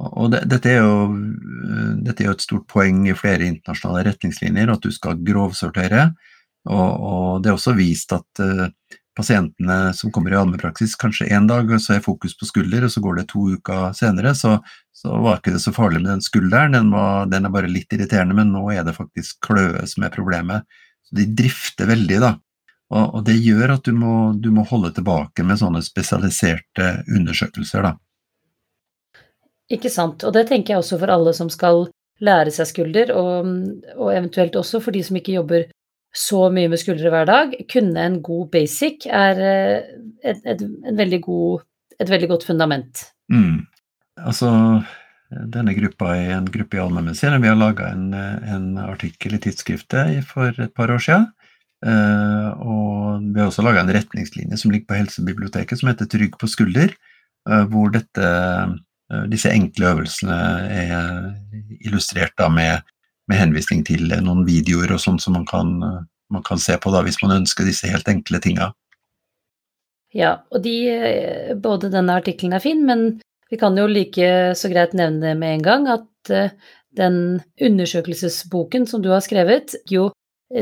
Og 0.04 0.30
det, 0.32 0.42
dette, 0.50 0.70
er 0.70 0.82
jo, 0.82 1.06
dette, 2.02 2.22
er 2.22 2.28
jo, 2.28 2.34
et 2.34 2.44
stort 2.44 2.66
poeng 2.70 3.04
i 3.08 3.16
flere 3.16 3.46
internasjonale 3.46 4.04
retningslinjer, 4.10 4.72
at 4.72 4.82
du 4.82 4.90
skal 4.94 5.20
grovsortere. 5.26 6.08
Og, 6.64 7.04
og 7.08 7.42
det 7.44 7.50
er 7.50 7.58
også 7.58 7.76
vist 7.78 8.12
at 8.16 8.42
uh, 8.42 8.66
pasientene 9.16 9.94
som 9.94 10.12
kommer 10.12 10.32
i 10.32 10.38
allmennpraksis, 10.38 10.96
kanskje 11.00 11.28
én 11.34 11.46
dag 11.48 11.70
og 11.70 11.82
så 11.82 11.96
er 11.96 12.04
fokus 12.04 12.34
på 12.38 12.48
skulder, 12.48 12.86
og 12.86 12.92
så 12.92 13.02
går 13.04 13.20
det 13.20 13.26
to 13.30 13.44
uker 13.54 13.92
senere, 13.96 14.34
så, 14.38 14.56
så 14.94 15.18
var 15.22 15.38
ikke 15.38 15.54
det 15.54 15.62
så 15.64 15.74
farlig 15.74 16.02
med 16.02 16.10
den 16.12 16.24
skulderen. 16.24 16.74
Den, 16.74 16.90
var, 16.94 17.28
den, 17.30 17.46
er 17.46 17.54
bare 17.54 17.70
litt 17.70 17.92
irriterende, 17.94 18.36
men 18.38 18.52
nå 18.54 18.66
er 18.74 18.86
det 18.86 18.96
faktisk 18.96 19.40
kløe 19.46 19.86
som 19.90 20.06
er 20.06 20.14
problemet. 20.14 20.66
Så 21.06 21.18
de 21.20 21.28
drifter 21.36 21.90
veldig, 21.90 22.20
da. 22.24 22.32
Og, 22.94 23.04
og 23.18 23.20
det 23.26 23.36
gjør 23.40 23.76
at 23.76 23.86
du 23.86 23.94
må, 23.96 24.14
du 24.38 24.50
må, 24.54 24.66
holde 24.68 24.92
tilbake 24.94 25.46
med 25.46 25.60
sånne 25.60 25.82
spesialiserte 25.84 26.90
undersøkelser, 27.08 27.86
da. 27.86 27.94
Ikke 29.72 29.90
sant. 29.92 30.26
Og 30.26 30.34
det 30.36 30.46
tenker 30.50 30.74
jeg 30.74 30.82
også 30.82 30.98
for 31.00 31.12
alle 31.12 31.32
som 31.36 31.48
skal 31.52 31.86
lære 32.24 32.52
seg 32.54 32.68
skulder, 32.70 33.14
og, 33.16 33.48
og 33.96 34.12
eventuelt 34.12 34.56
også 34.58 34.82
for 34.84 34.94
de 34.94 35.02
som 35.06 35.16
ikke 35.18 35.38
jobber 35.38 35.66
så 36.14 36.46
mye 36.54 36.70
med 36.70 36.80
skuldre 36.80 37.10
hver 37.12 37.28
dag. 37.28 37.54
Kunne 37.70 38.08
en 38.08 38.18
god 38.24 38.50
basic 38.54 39.08
er 39.10 39.40
eh, 39.42 39.94
et, 40.22 40.42
et, 40.46 40.62
et, 40.62 40.96
veldig, 40.96 41.20
god, 41.26 41.64
et 41.98 42.10
veldig, 42.10 42.30
godt 42.30 42.46
fundament. 42.46 43.06
Mm. 43.32 43.64
Altså, 44.22 44.50
denne 45.50 45.74
gruppa 45.74 46.14
er 46.14 46.36
en 46.36 46.50
gruppe 46.54 46.78
i 46.78 46.82
allmennmedisin. 46.82 47.34
Vi 47.42 47.50
har 47.50 47.58
laga 47.58 47.90
en, 47.92 48.12
en, 48.14 48.68
artikkel 48.84 49.34
i 49.34 49.42
tidsskriftet 49.42 50.22
for 50.30 50.54
et 50.54 50.74
par 50.76 50.94
år 50.94 51.02
siden. 51.02 51.28
Uh, 51.84 52.48
og 52.64 53.24
vi 53.34 53.42
har 53.42 53.50
også 53.50 53.60
laga 53.60 53.82
en 53.82 53.90
retningslinje 53.92 54.56
som 54.56 54.70
ligger 54.72 54.86
på 54.88 54.96
Helsebiblioteket 54.96 55.76
som 55.76 55.90
heter 55.90 56.08
Trygg 56.08 56.38
på 56.40 56.48
skulder, 56.48 56.94
uh, 57.50 57.66
hvor 57.68 57.90
dette, 57.92 58.30
disse 59.28 59.50
enkle 59.52 59.90
øvelsene 59.90 60.38
er 60.72 61.26
illustrert 61.84 62.40
med 62.54 62.80
med 63.30 63.40
henvisning 63.40 63.84
til 63.86 64.10
noen 64.24 64.44
videoer 64.46 64.94
og 64.94 65.02
sånn 65.02 65.20
som 65.22 65.36
man 65.38 65.46
kan, 65.48 65.74
man 66.32 66.44
kan, 66.46 66.60
se 66.60 66.76
på 66.80 66.92
da, 66.92 67.02
hvis 67.06 67.20
man 67.22 67.38
ønsker 67.40 67.66
disse 67.66 67.88
helt 67.90 68.08
enkle 68.10 68.40
tinga. 68.44 68.72
Ja, 70.14 70.36
og 70.54 70.62
de, 70.62 70.76
både 71.58 71.90
denne 71.90 72.18
artikkelen 72.20 72.54
er 72.54 72.62
fin, 72.62 72.84
men 72.86 73.06
vi 73.50 73.58
kan 73.60 73.76
jo 73.78 73.86
like 73.90 74.54
så 74.58 74.70
greit 74.72 74.94
nevne 74.98 75.34
med 75.38 75.58
en 75.58 75.64
gang 75.64 75.88
at 75.92 76.32
eh, 76.32 76.52
den 76.94 77.40
undersøkelsesboken 77.60 78.86
som 78.86 79.02
du 79.02 79.10
har 79.12 79.24
skrevet, 79.24 79.74
jo 79.90 80.08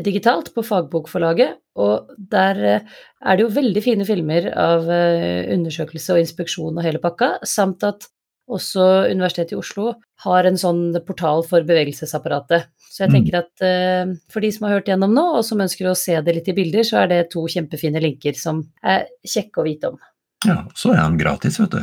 digitalt 0.01 0.53
på 0.55 0.65
Fagbokforlaget, 0.65 1.59
og 1.81 2.13
der 2.17 2.63
eh, 2.65 2.91
er 3.25 3.37
det 3.37 3.47
jo 3.47 3.55
veldig 3.55 3.83
fine 3.85 4.07
filmer 4.09 4.49
av 4.59 4.89
eh, 4.93 5.49
undersøkelse 5.55 6.15
og 6.15 6.23
inspeksjon 6.23 6.77
og 6.77 6.87
hele 6.87 7.01
pakka, 7.03 7.35
samt 7.49 7.85
at 7.89 8.09
også 8.51 8.85
Universitetet 9.11 9.55
i 9.55 9.59
Oslo 9.59 9.93
har 10.25 10.47
en 10.47 10.59
sånn 10.59 10.85
portal 11.07 11.45
for 11.47 11.65
bevegelsesapparatet. 11.67 12.69
Så 12.93 13.05
jeg 13.05 13.13
mm. 13.13 13.15
tenker 13.17 13.39
at 13.39 13.65
uh, 13.65 14.15
for 14.33 14.45
de 14.45 14.51
som 14.55 14.67
har 14.67 14.77
hørt 14.77 14.91
gjennom 14.91 15.15
nå, 15.15 15.25
og 15.39 15.47
som 15.47 15.63
ønsker 15.65 15.89
å 15.89 15.97
se 15.99 16.19
det 16.21 16.35
litt 16.37 16.51
i 16.51 16.57
bilder, 16.57 16.85
så 16.87 17.03
er 17.03 17.13
det 17.13 17.21
to 17.33 17.45
kjempefine 17.49 18.03
linker 18.03 18.37
som 18.39 18.65
er 18.83 19.07
kjekke 19.25 19.63
å 19.63 19.67
vite 19.67 19.93
om. 19.95 20.01
Ja, 20.47 20.59
så 20.77 20.93
er 20.93 21.05
han 21.05 21.19
gratis, 21.21 21.61
vet 21.63 21.77
du. 21.77 21.81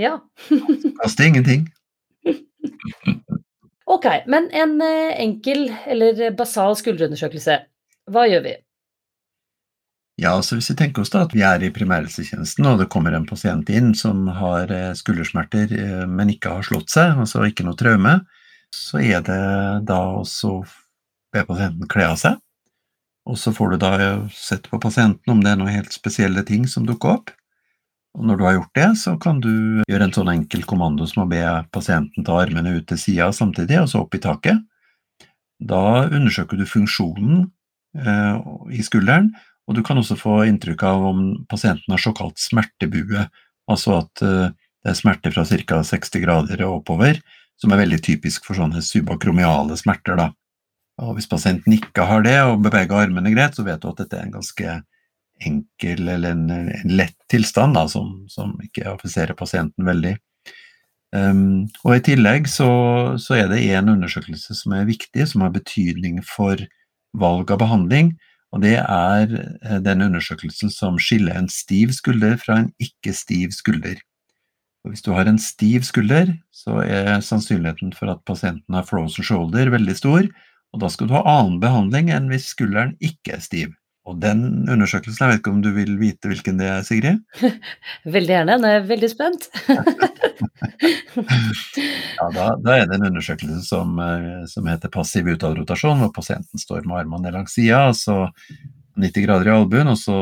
Ja. 0.00 0.16
Koster 1.02 1.28
ingenting. 1.28 1.68
ok, 3.84 4.08
men 4.32 4.48
en 4.56 4.78
uh, 4.80 5.12
enkel 5.20 5.68
eller 5.86 6.32
basal 6.36 6.74
skulderundersøkelse, 6.80 7.60
hva 8.10 8.28
gjør 8.30 8.46
vi? 8.48 8.56
Ja, 10.22 10.36
altså 10.36 10.54
Hvis 10.54 10.70
vi 10.70 10.76
tenker 10.78 11.02
oss 11.02 11.10
da 11.10 11.24
at 11.26 11.32
vi 11.34 11.42
er 11.42 11.64
i 11.66 11.72
primærhelsetjenesten 11.74 12.66
og 12.70 12.78
det 12.78 12.90
kommer 12.92 13.14
en 13.16 13.26
pasient 13.26 13.70
inn 13.74 13.90
som 13.98 14.28
har 14.30 14.70
eh, 14.70 14.92
skuldersmerter, 14.94 15.74
eh, 15.74 16.04
men 16.06 16.30
ikke 16.30 16.52
har 16.60 16.66
slått 16.68 16.92
seg, 16.94 17.16
altså 17.18 17.42
ikke 17.48 17.66
noe 17.66 17.78
traume, 17.78 18.20
så 18.70 19.02
er 19.02 19.24
det 19.26 19.42
da 19.88 19.98
også 20.20 20.60
be 21.34 21.42
pasienten 21.48 21.90
kle 21.90 22.06
av 22.12 22.20
seg. 22.22 22.38
Og 23.26 23.38
så 23.38 23.50
får 23.54 23.74
du 23.74 23.82
da 23.82 23.92
sett 24.34 24.70
på 24.70 24.78
pasienten 24.82 25.34
om 25.34 25.42
det 25.42 25.52
er 25.52 25.58
noen 25.58 25.74
helt 25.74 25.94
spesielle 25.94 26.46
ting 26.46 26.68
som 26.70 26.86
dukker 26.86 27.16
opp. 27.16 27.34
Og 28.14 28.26
når 28.28 28.38
du 28.38 28.46
har 28.46 28.56
gjort 28.60 28.78
det, 28.78 28.88
så 29.02 29.18
kan 29.18 29.38
du 29.42 29.52
gjøre 29.88 30.06
en 30.06 30.14
sånn 30.14 30.30
enkel 30.36 30.66
kommando 30.68 31.06
som 31.08 31.24
å 31.24 31.30
be 31.30 31.42
pasienten 31.74 32.26
ta 32.26 32.38
armene 32.44 32.76
ut 32.76 32.86
til 32.90 33.00
sida 33.00 33.32
samtidig, 33.34 33.80
og 33.80 33.90
så 33.90 34.04
opp 34.04 34.14
i 34.14 34.22
taket. 34.22 34.60
Da 35.62 36.04
undersøker 36.10 36.60
du 36.60 36.66
funksjonen 36.68 37.48
eh, 37.98 38.52
i 38.74 38.84
skulderen, 38.86 39.32
Og 39.68 39.76
du 39.78 39.82
kan 39.86 40.00
også 40.00 40.18
få 40.18 40.42
inntrykk 40.48 40.82
av 40.88 41.06
om 41.12 41.22
pasienten 41.50 41.94
har 41.94 42.02
såkalt 42.02 42.40
smertebue, 42.42 43.28
altså 43.70 44.00
at 44.00 44.22
eh, 44.26 44.50
det 44.82 44.90
er 44.90 44.98
smerte 44.98 45.30
fra 45.34 45.44
ca. 45.46 45.82
60 45.86 46.24
grader 46.24 46.64
og 46.66 46.80
oppover, 46.80 47.20
som 47.60 47.70
er 47.70 47.84
veldig 47.84 48.00
typisk 48.02 48.48
for 48.48 48.58
sånne 48.58 48.82
subakromiale 48.82 49.76
smerter. 49.78 50.18
Da. 50.18 50.32
Og 51.02 51.14
hvis 51.16 51.30
pasienten 51.30 51.76
ikke 51.76 52.08
har 52.08 52.24
det 52.26 52.38
og 52.48 52.64
beveger 52.64 53.04
armene 53.04 53.30
greit, 53.34 53.54
så 53.54 53.64
vet 53.66 53.82
du 53.82 53.92
at 53.92 54.02
dette 54.02 54.18
er 54.18 54.26
en 54.26 54.34
ganske 54.34 54.74
enkel 55.42 56.10
eller 56.10 56.34
en, 56.34 56.50
en 56.50 56.92
lett 56.98 57.16
tilstand 57.30 57.78
da, 57.78 57.86
som, 57.90 58.24
som 58.30 58.54
ikke 58.62 58.90
affiserer 58.90 59.38
pasienten 59.38 59.86
veldig. 59.86 60.16
Um, 61.12 61.68
og 61.84 61.98
I 61.98 62.04
tillegg 62.06 62.46
så, 62.48 62.68
så 63.20 63.36
er 63.36 63.50
det 63.50 63.60
en 63.76 63.90
undersøkelse 63.92 64.56
som 64.56 64.74
er 64.76 64.88
viktig, 64.88 65.26
som 65.28 65.44
har 65.44 65.52
betydning 65.54 66.22
for 66.24 66.60
valg 67.18 67.52
av 67.52 67.60
behandling. 67.60 68.14
Og 68.52 68.60
Det 68.60 68.76
er 68.76 69.32
eh, 69.64 69.78
den 69.80 70.04
undersøkelsen 70.04 70.70
som 70.70 70.98
skiller 71.00 71.38
en 71.38 71.48
stiv 71.48 71.92
skulder 71.96 72.36
fra 72.36 72.60
en 72.60 72.72
ikke-stiv 72.82 73.54
skulder. 73.56 73.96
Og 74.84 74.92
hvis 74.92 75.04
du 75.04 75.12
har 75.16 75.28
en 75.30 75.38
stiv 75.38 75.86
skulder, 75.88 76.34
så 76.52 76.82
er 76.84 77.22
sannsynligheten 77.24 77.94
for 77.96 78.12
at 78.12 78.24
pasienten 78.28 78.74
har 78.76 78.84
frozen 78.88 79.24
shoulder 79.24 79.70
veldig 79.72 79.96
stor, 79.96 80.26
og 80.72 80.82
da 80.82 80.88
skal 80.92 81.08
du 81.08 81.14
ha 81.16 81.22
annen 81.38 81.60
behandling 81.62 82.10
enn 82.12 82.28
hvis 82.32 82.50
skulderen 82.52 82.96
ikke 83.00 83.36
er 83.36 83.44
stiv. 83.44 83.72
Og 84.02 84.16
den 84.18 84.66
undersøkelsen, 84.66 85.22
jeg 85.22 85.30
vet 85.30 85.40
ikke 85.40 85.52
om 85.52 85.60
du 85.62 85.68
vil 85.76 85.92
vite 86.00 86.30
hvilken 86.30 86.56
det 86.58 86.66
er, 86.66 86.80
Sigrid? 86.82 87.20
veldig 88.16 88.34
gjerne, 88.34 88.56
nå 88.58 88.66
er 88.66 88.74
jeg 88.80 88.88
veldig 88.88 89.10
spent. 89.12 89.46
ja, 92.18 92.26
da, 92.34 92.48
da, 92.58 92.74
er 92.74 92.88
det 92.90 92.98
en 92.98 93.06
undersøkelse 93.12 93.60
som, 93.68 93.94
eh, 94.02 94.42
som 94.50 94.66
heter 94.66 94.90
passiv 94.90 95.30
utadrotasjon, 95.30 96.02
hvor 96.02 96.10
pasienten 96.16 96.58
står 96.58 96.82
med 96.82 97.04
armene 97.04 97.28
ned 97.28 97.38
langs 97.38 97.54
sida, 97.54 97.84
altså 97.92 98.24
90 98.98 99.26
grader 99.28 99.52
i 99.52 99.54
albuen, 99.54 99.94
og 99.94 99.98
så 100.00 100.18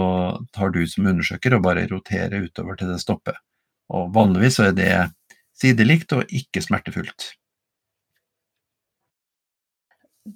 tar 0.52 0.76
du 0.76 0.82
som 0.84 1.08
undersøker 1.14 1.56
og 1.56 1.64
bare 1.64 1.88
roterer 1.88 2.44
utover 2.44 2.76
til 2.76 2.92
det 2.92 3.00
stopper. 3.00 3.40
Og 3.96 4.12
vanligvis 4.14 4.60
så 4.60 4.68
er 4.68 4.76
det 4.76 4.92
sidelikt 5.56 6.12
og 6.16 6.28
ikke 6.28 6.62
smertefullt. 6.68 7.32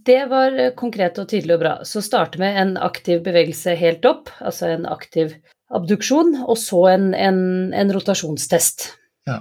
Det 0.03 0.27
var 0.31 0.59
eh, 0.59 0.73
konkret 0.77 1.19
og 1.21 1.29
tydelig 1.31 1.59
og 1.59 1.63
bra. 1.63 1.75
Så 1.87 2.03
starte 2.05 2.41
med 2.43 2.59
en 2.61 2.77
aktiv 2.81 3.23
bevegelse 3.25 3.77
helt 3.79 4.05
opp, 4.09 4.31
altså 4.41 4.73
en 4.73 4.87
aktiv 4.91 5.35
abduksjon, 5.75 6.37
og 6.45 6.59
så 6.61 6.85
en, 6.95 7.09
en, 7.15 7.41
en 7.75 7.93
rotasjonstest. 7.95 8.89
Ja, 9.29 9.41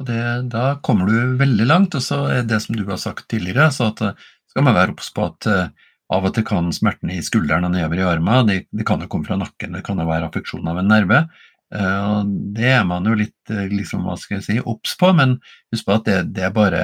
og 0.00 0.08
det, 0.08 0.20
da 0.52 0.76
kommer 0.86 1.10
du 1.10 1.36
veldig 1.40 1.68
langt. 1.68 1.98
Og 1.98 2.04
så 2.04 2.24
er 2.32 2.46
det 2.48 2.62
som 2.64 2.78
du 2.78 2.86
har 2.88 3.00
sagt 3.02 3.28
tidligere, 3.30 3.70
så 3.74 3.90
at 3.92 4.02
eh, 4.04 4.30
skal 4.52 4.66
man 4.66 4.78
være 4.78 4.96
obs 4.96 5.10
på 5.12 5.26
at 5.26 5.50
uh, 5.52 5.90
av 6.16 6.24
og 6.24 6.32
til 6.32 6.46
kan 6.48 6.70
smertene 6.72 7.18
i 7.18 7.24
skulderen 7.24 7.66
og 7.66 7.74
nedover 7.74 8.00
i 8.00 8.06
armen, 8.08 8.48
det, 8.48 8.62
de 8.72 8.86
kan 8.88 9.02
jo 9.02 9.10
komme 9.12 9.28
fra 9.28 9.36
nakken, 9.36 9.74
det 9.76 9.82
kan 9.84 10.00
jo 10.00 10.06
være 10.08 10.30
affeksjon 10.30 10.70
av 10.70 10.78
en 10.80 10.88
nerve. 10.88 11.18
og 11.74 12.30
det 12.56 12.70
er 12.70 12.84
man 12.86 13.04
jo 13.10 13.18
litt 13.18 13.50
liksom, 13.50 14.06
hva 14.06 14.14
skal 14.16 14.38
jeg 14.38 14.44
si, 14.46 14.56
obs 14.62 14.94
på, 14.96 15.10
men 15.18 15.34
husk 15.74 15.88
på 15.88 15.96
at 15.98 16.06
det, 16.06 16.16
det 16.38 16.46
er 16.46 16.54
bare 16.54 16.82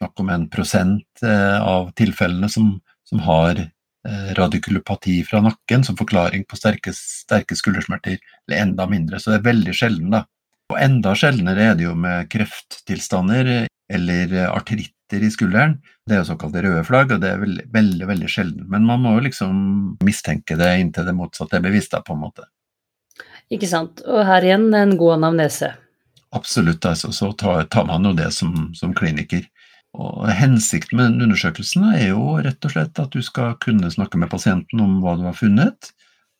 snakk 0.00 0.20
om 0.22 0.32
en 0.32 0.48
prosent 0.48 1.22
eh, 1.22 1.60
av 1.60 1.90
tilfellene 1.98 2.48
som, 2.48 2.72
som 3.08 3.22
har 3.26 3.60
eh, 3.60 4.30
radikulopati 4.38 5.20
fra 5.28 5.42
nakken 5.44 5.84
som 5.84 5.98
forklaring 5.98 6.46
på 6.48 6.56
sterke, 6.56 6.94
sterke 6.96 7.56
skuldersmerter, 7.56 8.18
eller 8.48 8.62
enda 8.64 8.86
mindre. 8.88 9.20
Så 9.20 9.34
det 9.34 9.40
er 9.40 9.50
veldig 9.50 9.76
sjelden, 9.76 10.14
da. 10.16 10.24
Og 10.70 10.78
enda 10.78 11.12
sjeldnere 11.18 11.72
er 11.72 11.76
det 11.76 11.88
jo 11.88 11.96
med 11.98 12.30
krefttilstander 12.30 13.50
eller 13.90 14.34
artritter 14.46 15.24
i 15.26 15.30
skulderen. 15.34 15.80
Det 16.06 16.14
er 16.14 16.22
jo 16.22 16.28
såkalte 16.30 16.62
røde 16.62 16.84
flagg, 16.86 17.10
og 17.10 17.24
det 17.24 17.32
er 17.32 17.42
veldig, 17.42 17.66
veldig, 17.74 18.06
veldig 18.06 18.30
sjelden. 18.30 18.68
Men 18.70 18.86
man 18.86 19.02
må 19.02 19.16
jo 19.16 19.24
liksom 19.26 19.54
mistenke 20.06 20.56
det 20.56 20.70
inntil 20.78 21.08
det 21.10 21.16
motsatte 21.18 21.58
er 21.58 21.66
bevisst, 21.66 21.90
da, 21.96 22.04
på 22.06 22.14
en 22.14 22.22
måte. 22.22 22.46
Ikke 23.50 23.66
sant. 23.66 24.04
Og 24.06 24.22
her 24.28 24.46
igjen 24.46 24.68
en 24.78 24.94
god 24.98 25.18
anamnese. 25.18 25.72
Absolutt, 26.30 26.86
altså. 26.86 27.10
Så 27.12 27.32
tar, 27.34 27.64
tar 27.66 27.88
man 27.90 28.06
jo 28.06 28.14
det 28.14 28.30
som, 28.36 28.70
som 28.78 28.94
kliniker. 28.94 29.42
Og 30.00 30.30
Hensikten 30.32 30.96
med 30.96 31.10
den 31.12 31.26
undersøkelsen 31.26 31.84
er 31.92 32.10
jo 32.12 32.38
rett 32.40 32.64
og 32.64 32.72
slett 32.72 33.00
at 33.02 33.12
du 33.12 33.20
skal 33.24 33.56
kunne 33.60 33.90
snakke 33.92 34.20
med 34.20 34.30
pasienten 34.32 34.80
om 34.80 35.00
hva 35.02 35.16
du 35.18 35.26
har 35.28 35.36
funnet, 35.36 35.90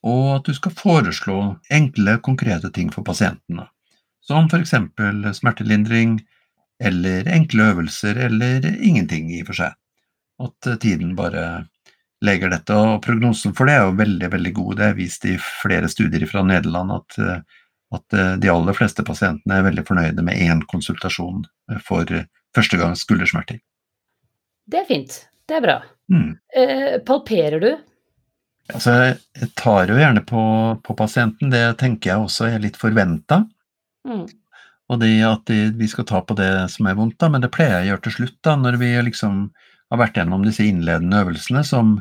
og 0.07 0.38
at 0.38 0.49
du 0.49 0.57
skal 0.57 0.73
foreslå 0.76 1.40
enkle, 1.73 2.17
konkrete 2.25 2.71
ting 2.73 2.88
for 2.95 3.05
pasientene. 3.05 3.67
Som 4.25 4.49
f.eks. 4.49 4.73
smertelindring, 5.37 6.21
eller 6.81 7.29
enkle 7.29 7.69
øvelser, 7.75 8.17
eller 8.29 8.64
ingenting 8.81 9.29
i 9.35 9.43
og 9.43 9.50
for 9.50 9.61
seg. 9.61 9.76
At 10.40 10.71
tiden 10.81 11.12
bare 11.19 11.67
leger 12.25 12.52
dette, 12.52 12.76
og 12.76 13.02
prognosen 13.05 13.52
for 13.57 13.69
det 13.69 13.76
er 13.76 13.85
jo 13.88 13.99
veldig 13.99 14.31
veldig 14.33 14.52
god. 14.57 14.75
Det 14.79 14.87
er 14.87 14.97
vist 14.97 15.26
i 15.29 15.37
flere 15.40 15.88
studier 15.93 16.25
fra 16.31 16.45
Nederland 16.47 16.97
at, 16.97 17.19
at 17.97 18.21
de 18.40 18.52
aller 18.52 18.76
fleste 18.76 19.05
pasientene 19.05 19.59
er 19.59 19.69
veldig 19.69 19.85
fornøyde 19.88 20.25
med 20.25 20.40
én 20.40 20.64
konsultasjon 20.73 21.45
for 21.85 22.09
første 22.57 22.80
gang 22.80 22.97
skuldersmerter. 22.99 23.61
Det 24.71 24.83
er 24.83 24.88
fint. 24.88 25.16
Det 25.49 25.59
er 25.59 25.64
bra. 25.64 25.78
Mm. 26.12 26.35
Eh, 26.57 26.99
palperer 27.07 27.62
du? 27.62 27.71
Altså, 28.71 28.92
jeg 29.35 29.49
tar 29.59 29.90
jo 29.90 29.99
gjerne 29.99 30.23
på, 30.26 30.42
på, 30.85 30.95
pasienten, 30.99 31.50
det 31.50 31.64
tenker 31.80 32.12
jeg 32.12 32.26
også 32.26 32.47
er 32.50 32.62
litt 32.62 32.78
forventa. 32.78 33.42
Mm. 34.07 34.28
Og 34.90 35.00
det 35.02 35.11
at 35.26 35.50
vi 35.78 35.88
skal 35.90 36.07
ta 36.07 36.21
på 36.26 36.37
det 36.38 36.50
som 36.73 36.87
er 36.90 36.99
vondt, 36.99 37.19
da, 37.23 37.30
men 37.30 37.42
det 37.42 37.52
pleier 37.54 37.78
jeg 37.78 37.88
å 37.88 37.90
gjøre 37.92 38.04
til 38.07 38.16
slutt, 38.19 38.38
da, 38.47 38.54
når 38.59 38.78
vi 38.83 38.92
liksom 39.07 39.42
har 39.90 40.00
vært 40.02 40.19
gjennom 40.19 40.47
disse 40.47 40.66
innledende 40.66 41.25
øvelsene, 41.25 41.64
som 41.66 41.97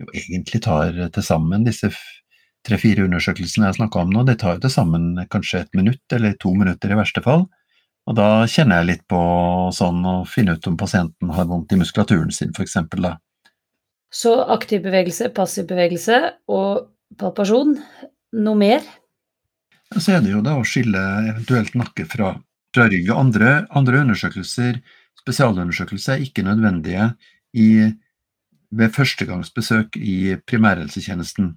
jo 0.00 0.08
egentlig 0.16 0.62
tar 0.64 0.96
til 1.14 1.26
sammen 1.26 1.66
disse 1.66 1.90
tre-fire 2.66 3.06
undersøkelsene 3.06 3.70
jeg 3.70 3.78
snakka 3.78 4.04
om 4.04 4.12
nå, 4.12 4.24
de 4.28 4.36
tar 4.38 4.56
jo 4.56 4.64
til 4.64 4.74
sammen 4.74 5.12
kanskje 5.32 5.64
et 5.64 5.78
minutt 5.78 6.16
eller 6.16 6.36
to 6.42 6.52
minutter 6.56 6.92
i 6.92 6.98
verste 6.98 7.22
fall. 7.24 7.46
Og 8.10 8.16
da 8.18 8.42
kjenner 8.50 8.80
jeg 8.80 8.88
litt 8.88 9.02
på 9.10 9.20
sånn 9.74 10.02
å 10.02 10.14
finne 10.26 10.56
ut 10.58 10.66
om 10.66 10.76
pasienten 10.78 11.30
har 11.30 11.46
vondt 11.46 11.70
i 11.70 11.78
muskulaturen 11.78 12.32
sin, 12.34 12.50
f.eks. 12.50 12.80
da. 12.98 13.12
Så 14.10 14.32
aktiv 14.50 14.82
bevegelse, 14.82 15.28
passiv 15.30 15.68
bevegelse 15.70 16.18
og 16.50 16.88
palpasjon. 17.20 17.76
Noe 18.42 18.58
mer? 18.58 18.82
Så 19.94 20.16
er 20.16 20.24
det 20.24 20.34
jo 20.34 20.42
da 20.42 20.56
å 20.58 20.66
skille 20.66 20.98
eventuelt 21.30 21.78
nakke 21.78 22.08
fra, 22.10 22.34
fra 22.74 22.88
rygg. 22.90 23.12
Andre, 23.14 23.60
andre 23.78 24.02
undersøkelser, 24.02 24.82
spesialundersøkelser, 25.22 26.16
er 26.16 26.26
ikke 26.26 26.46
nødvendige 26.46 27.12
i, 27.54 27.70
ved 28.74 28.94
førstegangsbesøk 28.94 29.98
i 30.02 30.34
primærhelsetjenesten. 30.50 31.54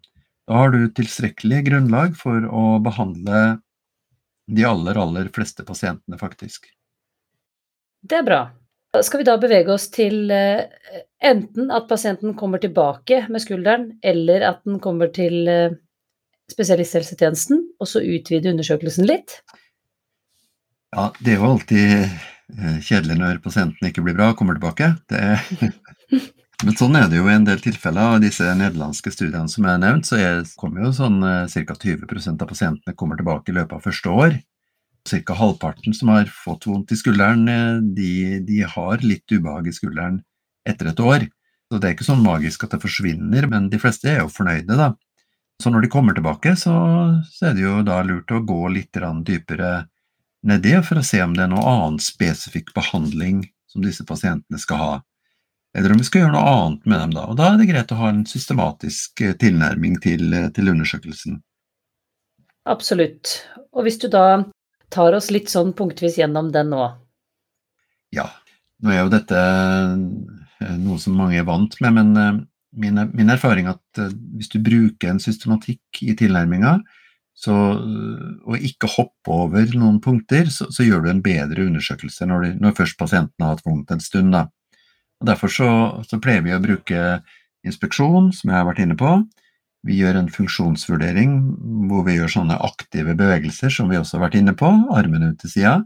Da 0.49 0.61
har 0.61 0.73
du 0.73 0.85
tilstrekkelig 0.93 1.65
grunnlag 1.71 2.17
for 2.19 2.45
å 2.45 2.77
behandle 2.85 3.43
de 4.47 4.65
aller, 4.67 4.97
aller 4.99 5.29
fleste 5.35 5.65
pasientene, 5.67 6.17
faktisk. 6.19 6.67
Det 8.03 8.19
er 8.19 8.27
bra. 8.27 8.41
Skal 9.01 9.23
vi 9.23 9.25
da 9.25 9.37
bevege 9.41 9.73
oss 9.73 9.87
til 9.93 10.29
uh, 10.29 10.61
enten 11.23 11.71
at 11.73 11.87
pasienten 11.89 12.35
kommer 12.37 12.61
tilbake 12.61 13.23
med 13.31 13.41
skulderen, 13.41 13.87
eller 14.05 14.45
at 14.51 14.61
den 14.67 14.77
kommer 14.83 15.09
til 15.15 15.47
uh, 15.49 15.73
spesialisthelsetjenesten, 16.51 17.63
og 17.79 17.89
så 17.89 18.03
utvide 18.03 18.51
undersøkelsen 18.51 19.07
litt? 19.09 19.39
Ja, 20.93 21.09
det 21.23 21.33
er 21.33 21.41
jo 21.41 21.49
alltid 21.55 22.05
uh, 22.05 22.77
kjedelig 22.85 23.17
når 23.17 23.41
pasienten 23.45 23.89
ikke 23.89 24.05
blir 24.05 24.19
bra 24.19 24.29
og 24.33 24.37
kommer 24.37 24.59
tilbake. 24.59 24.91
Det, 25.09 25.23
Men 26.63 26.77
sånn 26.79 26.95
er 26.95 27.09
det 27.11 27.17
jo 27.17 27.27
i 27.27 27.33
en 27.33 27.43
del 27.43 27.59
tilfeller. 27.59 28.15
Av 28.15 28.21
disse 28.23 28.47
nederlandske 28.55 29.11
studiene 29.11 29.51
som 29.51 29.65
jeg 29.65 29.75
har 29.75 29.81
nevnt, 29.83 30.07
så 30.07 30.15
er, 30.15 30.43
kommer 30.59 30.85
jo 30.85 30.93
sånn 30.95 31.19
ca. 31.51 31.75
20% 31.75 32.43
av 32.45 32.47
pasientene 32.47 32.95
kommer 32.95 33.19
tilbake 33.19 33.51
i 33.51 33.57
løpet 33.57 33.75
av 33.75 33.83
første 33.83 34.13
år. 34.13 34.37
Ca. 35.03 35.35
halvparten 35.35 35.95
som 35.97 36.13
har 36.13 36.31
fått 36.31 36.69
vondt 36.69 36.93
i 36.95 36.99
skulderen, 36.99 37.43
eh, 37.51 37.81
de, 37.97 38.13
de, 38.47 38.61
har 38.63 39.03
litt 39.03 39.27
ubehag 39.27 39.67
i 39.67 39.75
skulderen 39.75 40.21
etter 40.63 40.93
et 40.93 41.03
år. 41.03 41.27
Så 41.67 41.81
det 41.81 41.89
er 41.89 41.97
ikke 41.97 42.07
sånn 42.07 42.23
magisk 42.23 42.63
at 42.63 42.77
det 42.77 42.83
forsvinner, 42.85 43.49
men 43.51 43.67
de 43.73 43.81
fleste 43.83 44.07
er 44.13 44.21
jo 44.21 44.31
fornøyde, 44.31 44.79
da. 44.79 44.93
Så 45.59 45.71
når 45.73 45.83
de 45.83 45.91
kommer 45.91 46.15
tilbake, 46.15 46.55
så, 46.59 46.73
så 47.27 47.49
er 47.49 47.57
det 47.57 47.65
jo 47.65 47.81
da 47.83 47.99
lurt 48.07 48.31
å 48.31 48.39
gå 48.39 48.61
litt 48.71 48.95
dypere 49.27 49.73
nedi 50.47 50.77
for 50.83 50.99
å 50.99 51.07
se 51.07 51.19
om 51.23 51.35
det 51.35 51.43
er 51.43 51.51
noe 51.51 51.67
annen 51.67 51.99
spesifikk 52.03 52.71
behandling 52.75 53.43
som 53.67 53.83
disse 53.83 54.07
pasientene 54.07 54.59
skal 54.59 54.79
ha 54.79 54.93
eller 55.77 55.91
om 55.91 55.97
vi 55.97 56.05
skal 56.05 56.23
gjøre 56.23 56.35
noe 56.35 56.51
annet 56.53 56.85
med 56.85 57.01
dem 57.01 57.15
da. 57.15 57.25
Og 57.31 57.39
da 57.39 57.49
er 57.49 57.57
det 57.59 57.69
greit 57.71 57.91
å 57.93 57.97
ha 57.97 58.11
en 58.13 58.21
systematisk 58.29 59.23
eh, 59.25 59.33
tilnærming 59.41 59.97
til, 60.03 60.27
eh, 60.37 60.49
til 60.53 60.69
undersøkelsen. 60.69 61.39
Absolutt. 62.69 63.39
Og 63.73 63.87
hvis 63.87 63.97
du 64.03 64.07
da 64.13 64.43
tar 64.93 65.17
oss 65.17 65.31
litt 65.33 65.49
sånn 65.51 65.73
punktvis 65.75 66.19
gjennom 66.21 66.53
den 66.53 66.69
nå? 66.75 66.85
Ja. 68.13 68.29
Nå 68.83 68.93
er 68.93 69.01
jo 69.01 69.13
dette 69.13 69.39
eh, 69.41 70.75
noe 70.77 71.01
som 71.01 71.17
mange 71.17 71.41
er 71.41 71.49
vant 71.49 71.79
med, 71.81 71.97
men 71.97 72.43
min, 72.77 73.05
min 73.13 73.33
erfaring 73.33 73.69
er 73.69 73.79
at 73.79 74.17
hvis 74.37 74.53
du 74.53 74.59
bruker 74.63 75.09
en 75.09 75.21
systematikk 75.21 76.03
i 76.05 76.13
tilnærminga, 76.17 76.77
og 77.49 78.61
ikke 78.61 78.87
hoppe 78.93 79.33
over 79.33 79.71
noen 79.75 79.97
punkter, 80.01 80.47
så, 80.53 80.67
så, 80.71 80.85
gjør 80.85 81.01
du 81.03 81.09
en 81.09 81.21
bedre 81.25 81.65
undersøkelse 81.65 82.27
når, 82.29 82.43
du, 82.45 82.59
når 82.61 82.75
først 82.77 82.97
pasienten 82.99 83.43
har 83.43 83.55
hatt 83.55 83.65
vondt 83.65 83.91
en 83.91 84.03
stund. 84.03 84.31
da. 84.37 84.45
Og 85.23 85.29
Derfor 85.31 85.47
så, 85.47 85.69
så, 86.03 86.19
pleier 86.19 86.43
vi 86.43 86.51
å 86.51 86.59
bruke 86.59 87.21
inspeksjon, 87.63 88.33
som 88.35 88.51
jeg 88.51 88.59
har 88.59 88.67
vært 88.67 88.81
inne 88.83 88.97
på. 88.99 89.15
Vi 89.87 89.95
gjør 90.01 90.19
en 90.19 90.31
funksjonsvurdering 90.31 91.37
hvor 91.87 92.03
vi 92.07 92.17
gjør 92.17 92.33
sånne 92.33 92.57
aktive 92.67 93.15
bevegelser, 93.19 93.71
som 93.71 93.87
vi 93.91 93.99
også 93.99 94.17
har 94.17 94.25
vært 94.25 94.41
inne 94.41 94.55
på, 94.59 94.67
armene 94.91 95.31
ut 95.31 95.39
til 95.39 95.53
sida. 95.55 95.77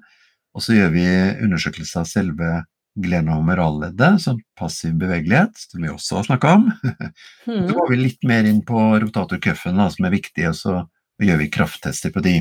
Og 0.57 0.65
så 0.65 0.73
gjør 0.73 0.89
vi 0.95 1.05
undersøkelse 1.45 2.01
av 2.01 2.09
selve 2.09 2.49
glenomeralleddet, 2.97 4.23
som 4.23 4.41
passiv 4.57 4.95
bevegelighet, 4.97 5.53
som 5.69 5.85
vi 5.85 5.93
også 5.93 6.19
har 6.19 6.29
snakka 6.31 6.57
om. 6.57 6.69
Mm. 7.47 7.61
Så 7.63 7.77
går 7.77 7.85
vi 7.93 7.97
litt 8.01 8.25
mer 8.27 8.43
inn 8.43 8.57
på 8.67 8.75
rotatorcuffen, 8.99 9.77
som 9.93 10.05
er 10.05 10.11
viktig, 10.11 10.49
og 10.49 10.55
så 10.59 10.71
gjør 11.23 11.37
vi 11.39 11.45
krafttester 11.47 12.11
på 12.11 12.19
de. 12.25 12.33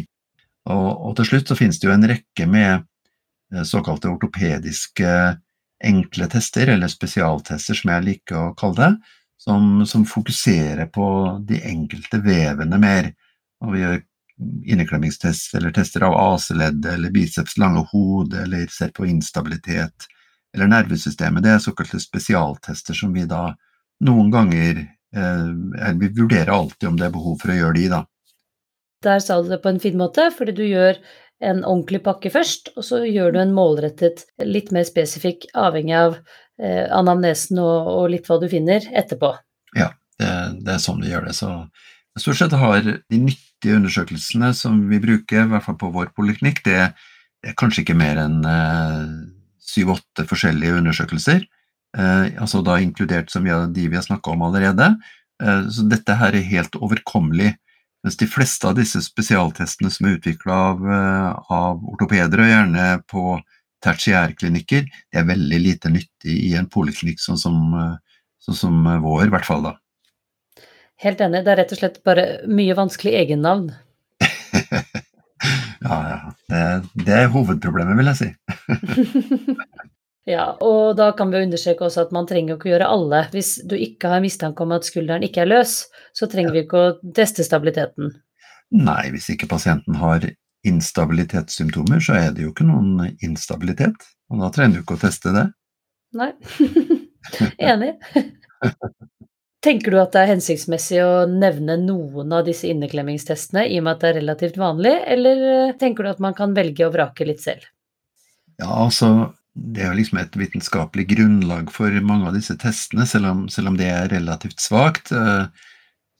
Og, 0.66 0.88
og 0.90 1.12
til 1.20 1.28
slutt 1.28 1.52
så 1.52 1.54
finnes 1.54 1.78
det 1.78 1.86
jo 1.86 1.92
en 1.94 2.08
rekke 2.10 2.46
med 2.50 2.72
eh, 3.54 3.62
såkalte 3.62 4.10
ortopediske 4.10 5.12
enkle 5.84 6.26
tester, 6.32 6.68
eller 6.72 6.88
spesialtester 6.88 7.76
som 7.76 7.92
jeg 7.92 8.06
liker 8.06 8.38
å 8.40 8.54
kalle 8.58 8.80
det, 8.80 9.14
som, 9.40 9.86
som 9.86 10.06
fokuserer 10.08 10.88
på 10.92 11.06
de 11.48 11.60
enkelte 11.68 12.20
vevene 12.24 12.78
mer. 12.80 13.10
Og 13.64 13.74
vi 13.74 13.82
gjør 13.84 14.00
inneklemmingstest 14.66 15.54
eller 15.56 15.72
tester 15.72 16.04
av 16.04 16.16
AC-leddet 16.16 16.92
eller 16.92 17.12
biceps 17.12 17.56
lange 17.58 17.86
hode, 17.92 18.42
eller 18.42 18.66
ser 18.72 18.92
på 18.96 19.06
instabilitet 19.08 20.08
eller 20.54 20.68
nervesystemet. 20.72 21.44
Det 21.44 21.54
er 21.54 21.62
såkalte 21.64 22.00
spesialtester 22.00 22.96
som 22.96 23.14
vi 23.16 23.24
da 23.28 23.48
noen 24.04 24.28
ganger 24.32 24.82
eh, 24.82 25.94
Vi 26.00 26.12
vurderer 26.16 26.52
alltid 26.52 26.88
om 26.88 26.98
det 27.00 27.08
er 27.08 27.14
behov 27.14 27.38
for 27.40 27.52
å 27.52 27.56
gjøre 27.56 27.78
de, 27.78 27.88
da. 27.92 28.02
Der 29.04 29.20
sa 29.20 29.38
du 29.42 29.48
det 29.52 29.60
på 29.64 29.70
en 29.70 29.80
fin 29.80 29.96
måte, 29.96 30.30
fordi 30.34 30.56
du 30.56 30.64
gjør 30.66 30.98
en 31.44 31.62
ordentlig 31.64 32.00
pakke 32.06 32.30
først, 32.32 32.72
og 32.76 32.84
så 32.86 33.02
gjør 33.04 33.34
du 33.34 33.40
en 33.42 33.54
målrettet, 33.56 34.24
litt 34.44 34.72
mer 34.72 34.86
spesifikk, 34.88 35.48
avhengig 35.56 35.96
av 35.98 36.16
eh, 36.16 36.86
anamnesen 36.94 37.60
og, 37.60 37.90
og, 37.92 38.06
litt 38.14 38.28
hva 38.30 38.38
du 38.40 38.48
finner 38.52 38.86
etterpå. 38.96 39.34
Ja, 39.76 39.90
det, 40.20 40.30
det 40.64 40.76
er 40.76 40.82
sånn 40.82 41.02
vi 41.04 41.12
gjør 41.12 41.28
det. 41.28 41.36
Så 41.36 41.50
stort 42.16 42.40
sett 42.40 42.56
har 42.56 42.80
de 42.86 43.20
nyttige 43.20 43.76
undersøkelsene 43.76 44.54
som 44.56 44.80
vi 44.90 45.02
bruker, 45.02 45.44
i 45.44 45.52
hvert 45.52 45.66
fall 45.66 45.78
på 45.80 45.92
vår 45.92 46.14
poliklinikk, 46.16 46.64
det, 46.64 46.90
er 47.46 47.58
kanskje 47.60 47.84
ikke 47.84 47.98
mer 47.98 48.18
enn 48.18 48.40
eh, 48.48 49.04
syv-åtte 49.66 50.24
eh, 50.24 50.30
forskjellige 50.30 50.80
undersøkelser. 50.80 51.44
Eh, 51.96 52.24
altså 52.40 52.62
da 52.64 52.78
inkludert 52.82 53.30
som 53.32 53.46
vi 53.46 53.54
de 53.76 53.86
vi 53.90 53.98
har 53.98 54.06
snakka 54.06 54.32
om 54.32 54.46
allerede. 54.48 54.94
Eh, 55.42 55.68
så 55.72 55.86
dette 55.90 56.16
her 56.18 56.34
er 56.34 56.50
helt 56.50 56.76
overkommelig. 56.80 57.54
Mens 58.06 58.20
de 58.20 58.26
fleste 58.30 58.68
av 58.68 58.76
disse 58.78 59.00
spesialtestene 59.02 59.90
som 59.90 60.06
er 60.06 60.20
utvikla 60.20 60.56
av, 60.68 60.84
av, 61.50 61.80
ortopeder, 61.90 62.38
og 62.38 62.52
gjerne 62.52 62.84
på 63.10 63.24
tertiærklinikker, 63.82 64.86
det 64.86 65.18
er 65.18 65.26
veldig 65.26 65.58
lite 65.64 65.90
nyttig 65.90 66.36
i 66.46 66.52
en 66.54 66.68
poliklinikk 66.70 67.18
sånn 67.18 67.40
som, 67.40 67.56
eh, 67.74 68.22
sånn 68.46 68.58
som 68.60 68.78
vår, 69.02 69.26
i 69.26 69.32
hvert 69.34 69.48
fall. 69.48 69.66
da. 69.66 69.74
Helt 71.02 71.20
enig, 71.20 71.42
det 71.44 71.52
er 71.52 71.60
rett 71.64 71.74
og 71.74 71.80
slett 71.82 71.98
bare 72.06 72.28
mye 72.46 72.78
vanskelig 72.78 73.16
egennavn. 73.24 73.66
ja, 75.82 75.98
ja. 75.98 76.20
Det, 76.46 76.62
det, 77.02 77.18
er 77.18 77.34
hovedproblemet, 77.34 77.98
vil 77.98 78.12
jeg 78.14 78.22
si. 78.22 78.30
ja, 80.26 80.46
og 80.58 80.96
da 80.98 81.12
kan 81.14 81.30
vi 81.30 81.44
understreke 81.44 81.86
også 81.86 82.02
at 82.08 82.14
man 82.14 82.26
trenger 82.26 82.52
jo 82.52 82.58
ikke 82.58 82.72
gjøre 82.72 82.88
alle. 82.90 83.20
Hvis 83.30 83.52
du 83.62 83.76
ikke 83.78 84.10
har 84.10 84.24
mistanke 84.24 84.64
om 84.64 84.74
at 84.74 84.88
skulderen 84.88 85.22
ikke 85.22 85.44
er 85.44 85.52
løs, 85.52 85.84
så 86.16 86.26
trenger 86.30 86.50
ja. 86.50 86.56
vi 86.56 86.64
ikke 86.64 86.80
å 86.82 87.14
teste 87.14 87.46
stabiliteten. 87.46 88.10
Nei, 88.74 89.04
hvis 89.14 89.30
ikke 89.30 89.46
pasienten 89.52 90.00
har 90.00 90.26
instabilitetssymptomer, 90.66 92.02
så 92.02 92.18
er 92.18 92.34
det 92.34 92.42
jo 92.42 92.50
ikke 92.50 92.66
noen 92.66 93.12
instabilitet. 93.22 94.08
Og 94.32 94.42
da 94.42 94.50
trenger 94.50 94.80
du 94.80 94.82
ikke 94.82 94.98
å 94.98 95.04
teste 95.04 95.30
det. 95.36 95.46
Nei. 96.18 96.32
Enig. 97.70 97.94
Tenker 99.66 99.94
du 99.94 100.00
at 100.02 100.12
det 100.14 100.24
er 100.24 100.34
hensiktsmessig 100.34 101.00
å 101.02 101.14
nevne 101.30 101.78
noen 101.80 102.34
av 102.34 102.44
disse 102.46 102.66
inneklemmingstestene 102.70 103.64
i 103.70 103.78
og 103.78 103.86
med 103.86 103.94
at 103.94 104.02
det 104.02 104.10
er 104.10 104.20
relativt 104.20 104.58
vanlig, 104.60 104.92
eller 105.14 105.48
eh, 105.52 105.72
tenker 105.78 106.06
du 106.06 106.10
at 106.12 106.22
man 106.22 106.36
kan 106.38 106.54
velge 106.54 106.86
å 106.86 106.92
vrake 106.94 107.26
litt 107.26 107.42
selv? 107.42 107.66
Ja, 108.60 108.68
altså 108.84 109.32
det 109.56 109.82
er 109.82 109.90
jo 109.90 109.98
liksom 110.00 110.20
et 110.20 110.36
vitenskapelig 110.36 111.06
grunnlag 111.14 111.70
for 111.72 111.94
mange 112.04 112.28
av 112.28 112.36
disse 112.36 112.56
testene, 112.60 113.06
selv 113.08 113.30
om, 113.30 113.44
selv 113.52 113.72
om 113.72 113.78
det 113.78 113.88
er 113.88 114.10
relativt 114.12 114.60
svakt. 114.60 115.12
Eh, 115.12 115.46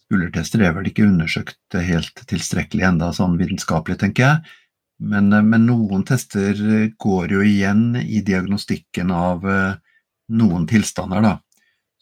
skuldertester 0.06 0.64
er 0.64 0.76
vel 0.76 0.88
ikke 0.88 1.04
undersøkt 1.04 1.76
helt 1.76 2.22
tilstrekkelig 2.30 2.86
enda 2.88 3.10
sånn 3.16 3.36
vitenskapelig, 3.40 3.98
tenker 4.00 4.24
jeg. 4.26 4.54
Men, 5.04 5.28
eh, 5.36 5.44
men, 5.44 5.66
noen 5.68 6.06
tester 6.08 6.56
går 7.02 7.36
jo 7.36 7.42
igjen 7.44 7.90
i 8.00 8.22
diagnostikken 8.24 9.12
av 9.12 9.44
noen 10.26 10.64
tilstander, 10.66 11.22
da. 11.22 11.36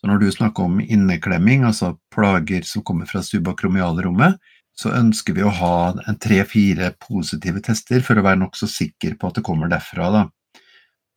Så 0.01 0.09
når 0.09 0.20
du 0.20 0.31
snakker 0.33 0.68
om 0.68 0.81
inneklemming, 0.81 1.64
altså 1.64 1.94
plager 2.14 2.62
som 2.68 2.85
kommer 2.85 3.09
fra 3.09 3.23
subakromialrommet, 3.25 4.38
så 4.77 4.90
ønsker 4.92 5.37
vi 5.37 5.44
å 5.47 5.53
ha 5.55 5.77
tre-fire 6.20 6.90
positive 7.01 7.62
tester 7.64 8.03
for 8.05 8.18
å 8.18 8.25
være 8.27 8.42
nokså 8.42 8.68
sikker 8.70 9.14
på 9.18 9.31
at 9.31 9.38
det 9.38 9.44
kommer 9.47 9.70
derfra. 9.70 10.11
Da. 10.12 10.25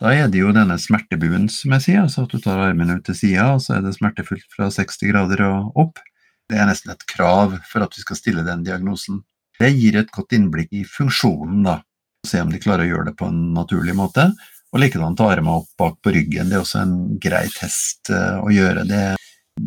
Da 0.01 0.11
er 0.13 0.27
det 0.29 0.43
jo 0.43 0.51
denne 0.53 0.77
smertebuen, 0.77 1.47
som 1.49 1.73
jeg 1.73 1.83
sier, 1.85 2.03
altså 2.03 2.27
at 2.27 2.33
du 2.33 2.41
tar 2.41 2.59
armene 2.61 2.99
ut 2.99 3.05
til 3.07 3.17
sida, 3.17 3.47
og 3.55 3.63
så 3.65 3.77
er 3.77 3.85
det 3.85 3.95
smertefullt 3.95 4.45
fra 4.53 4.69
60 4.73 5.09
grader 5.09 5.41
og 5.47 5.79
opp. 5.85 6.03
Det 6.47 6.59
er 6.59 6.69
nesten 6.69 6.93
et 6.93 7.07
krav 7.09 7.57
for 7.67 7.83
at 7.83 7.97
vi 7.97 8.03
skal 8.05 8.19
stille 8.19 8.45
den 8.45 8.61
diagnosen. 8.67 9.23
Det 9.57 9.71
gir 9.73 9.97
et 9.97 10.13
godt 10.13 10.35
innblikk 10.37 10.69
i 10.77 10.83
funksjonen, 10.85 11.65
da. 11.65 11.79
Se 12.27 12.43
om 12.43 12.51
de 12.53 12.61
klarer 12.61 12.85
å 12.85 12.91
gjøre 12.91 13.09
det 13.09 13.15
på 13.17 13.29
en 13.31 13.41
naturlig 13.55 13.95
måte. 13.97 14.29
Og 14.75 14.83
likedan 14.83 15.15
ta 15.17 15.31
armene 15.31 15.63
opp 15.63 15.69
bak 15.79 15.97
på 16.03 16.13
ryggen. 16.13 16.51
Det 16.51 16.59
er 16.59 16.63
også 16.63 16.83
en 16.83 16.95
grei 17.23 17.45
test 17.55 18.11
eh, 18.13 18.37
å 18.37 18.51
gjøre 18.53 18.85
det. 18.85 19.03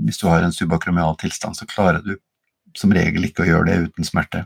Hvis 0.06 0.20
du 0.20 0.28
har 0.30 0.44
en 0.46 0.54
subakromial 0.54 1.16
tilstand, 1.18 1.58
så 1.58 1.66
klarer 1.66 2.04
du 2.04 2.14
som 2.78 2.92
regel 2.94 3.26
ikke 3.26 3.42
å 3.42 3.48
gjøre 3.48 3.66
det 3.66 3.88
uten 3.88 4.06
smerte. 4.06 4.44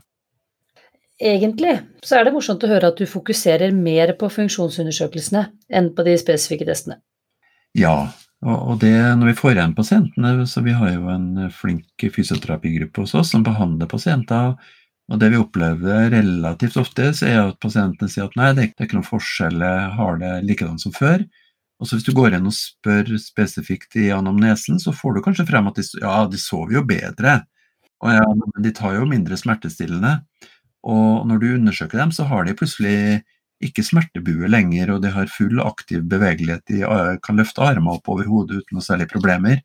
Egentlig 1.22 1.76
så 2.02 2.18
er 2.18 2.26
det 2.26 2.34
morsomt 2.34 2.64
å 2.66 2.70
høre 2.70 2.90
at 2.90 2.98
du 2.98 3.06
fokuserer 3.06 3.74
mer 3.76 4.12
på 4.18 4.30
funksjonsundersøkelsene 4.34 5.46
enn 5.70 5.92
på 5.94 6.06
de 6.06 6.16
spesifikke 6.18 6.66
testene. 6.66 6.98
Ja, 7.78 8.10
og 8.44 8.80
det 8.82 8.94
når 9.18 9.30
vi 9.30 9.36
får 9.38 9.54
igjen 9.54 9.76
pasientene, 9.78 10.32
så 10.50 10.62
vi 10.66 10.74
har 10.74 10.90
jo 10.92 11.10
en 11.12 11.28
flink 11.54 12.02
fysioterapigruppe 12.02 13.04
hos 13.04 13.14
oss 13.18 13.30
som 13.34 13.46
behandler 13.46 13.90
pasienter 13.90 14.56
og 15.12 15.20
det 15.20 15.30
vi 15.34 15.40
opplever 15.40 16.08
relativt 16.14 16.78
ofte, 16.80 17.10
så 17.16 17.26
er 17.28 17.40
at 17.42 17.60
pasientene 17.60 18.08
sier 18.08 18.28
at 18.28 18.36
nei, 18.40 18.52
det 18.56 18.64
er 18.64 18.86
ikke 18.86 18.96
noen 18.96 19.08
forskjell, 19.08 19.60
jeg 19.60 19.88
har 19.98 20.20
det 20.22 20.30
likedan 20.48 20.80
som 20.80 20.94
før. 20.96 21.26
Og 21.82 21.88
så 21.88 21.98
hvis 21.98 22.06
du 22.06 22.14
går 22.16 22.36
inn 22.38 22.48
og 22.48 22.56
spør 22.56 23.10
spesifikt 23.20 23.98
i 24.00 24.08
anamnesen, 24.14 24.78
så 24.80 24.94
får 24.96 25.16
du 25.16 25.24
kanskje 25.26 25.46
frem 25.50 25.68
at 25.68 25.76
de, 25.76 25.84
ja, 26.00 26.14
de 26.30 26.40
sover 26.40 26.78
jo 26.78 26.84
bedre. 26.88 27.42
Og 28.04 28.14
ja, 28.16 28.24
men 28.24 28.64
de 28.64 28.72
tar 28.76 28.96
jo 28.96 29.08
mindre 29.10 29.36
smertestillende. 29.36 30.14
Og 30.84 31.24
når 31.28 31.40
du 31.40 31.46
undersøker 31.54 32.00
dem, 32.00 32.12
så 32.12 32.26
har 32.28 32.44
de 32.44 32.56
plutselig 32.58 33.22
ikke 33.64 33.84
smertebue 33.86 34.50
lenger, 34.50 34.92
og 34.92 35.04
de 35.04 35.12
har 35.14 35.30
full 35.32 35.60
aktiv 35.64 36.02
bevegelighet. 36.10 36.64
De 36.68 36.82
eh, 36.84 37.14
kan 37.24 37.40
løfte 37.40 37.64
armene 37.64 37.96
opp 37.96 38.10
over 38.12 38.28
hodet 38.28 38.60
uten 38.60 38.78
noe 38.78 38.84
særlig 38.84 39.08
problemer. 39.12 39.62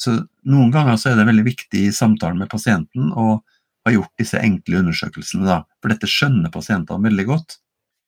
Så 0.00 0.16
noen 0.48 0.70
ganger 0.72 0.96
så 0.96 1.10
er 1.10 1.18
det 1.18 1.28
veldig 1.28 1.44
viktig 1.50 1.88
i 1.88 1.94
samtalen 1.94 2.40
med 2.40 2.50
pasienten 2.52 3.10
å 3.12 3.42
ha 3.82 3.92
gjort 3.92 4.14
disse 4.20 4.40
enkle 4.40 4.80
undersøkelsene, 4.80 5.44
da. 5.48 5.58
For 5.82 5.92
dette 5.92 6.08
skjønner 6.08 6.54
pasientene 6.54 7.10
veldig 7.10 7.26
godt. 7.28 7.58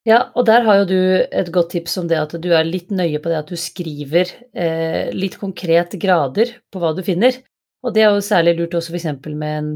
Ja, 0.08 0.26
og 0.36 0.44
der 0.48 0.66
har 0.66 0.82
jo 0.82 0.88
du 0.88 0.98
et 1.24 1.48
godt 1.52 1.72
tips 1.72 1.96
om 2.00 2.08
det 2.10 2.18
at 2.20 2.34
du 2.40 2.50
er 2.52 2.66
litt 2.68 2.90
nøye 2.92 3.20
på 3.24 3.30
det 3.32 3.38
at 3.40 3.50
du 3.52 3.56
skriver 3.60 4.28
eh, 4.52 5.08
litt 5.16 5.38
konkret 5.40 5.96
grader 6.00 6.52
på 6.72 6.80
hva 6.80 6.92
du 6.96 7.00
finner. 7.04 7.36
Og 7.84 7.94
det 7.96 8.04
er 8.04 8.12
jo 8.12 8.24
særlig 8.24 8.56
lurt 8.58 8.76
også 8.76 8.92
f.eks. 8.92 9.08
med 9.32 9.54
en, 9.56 9.70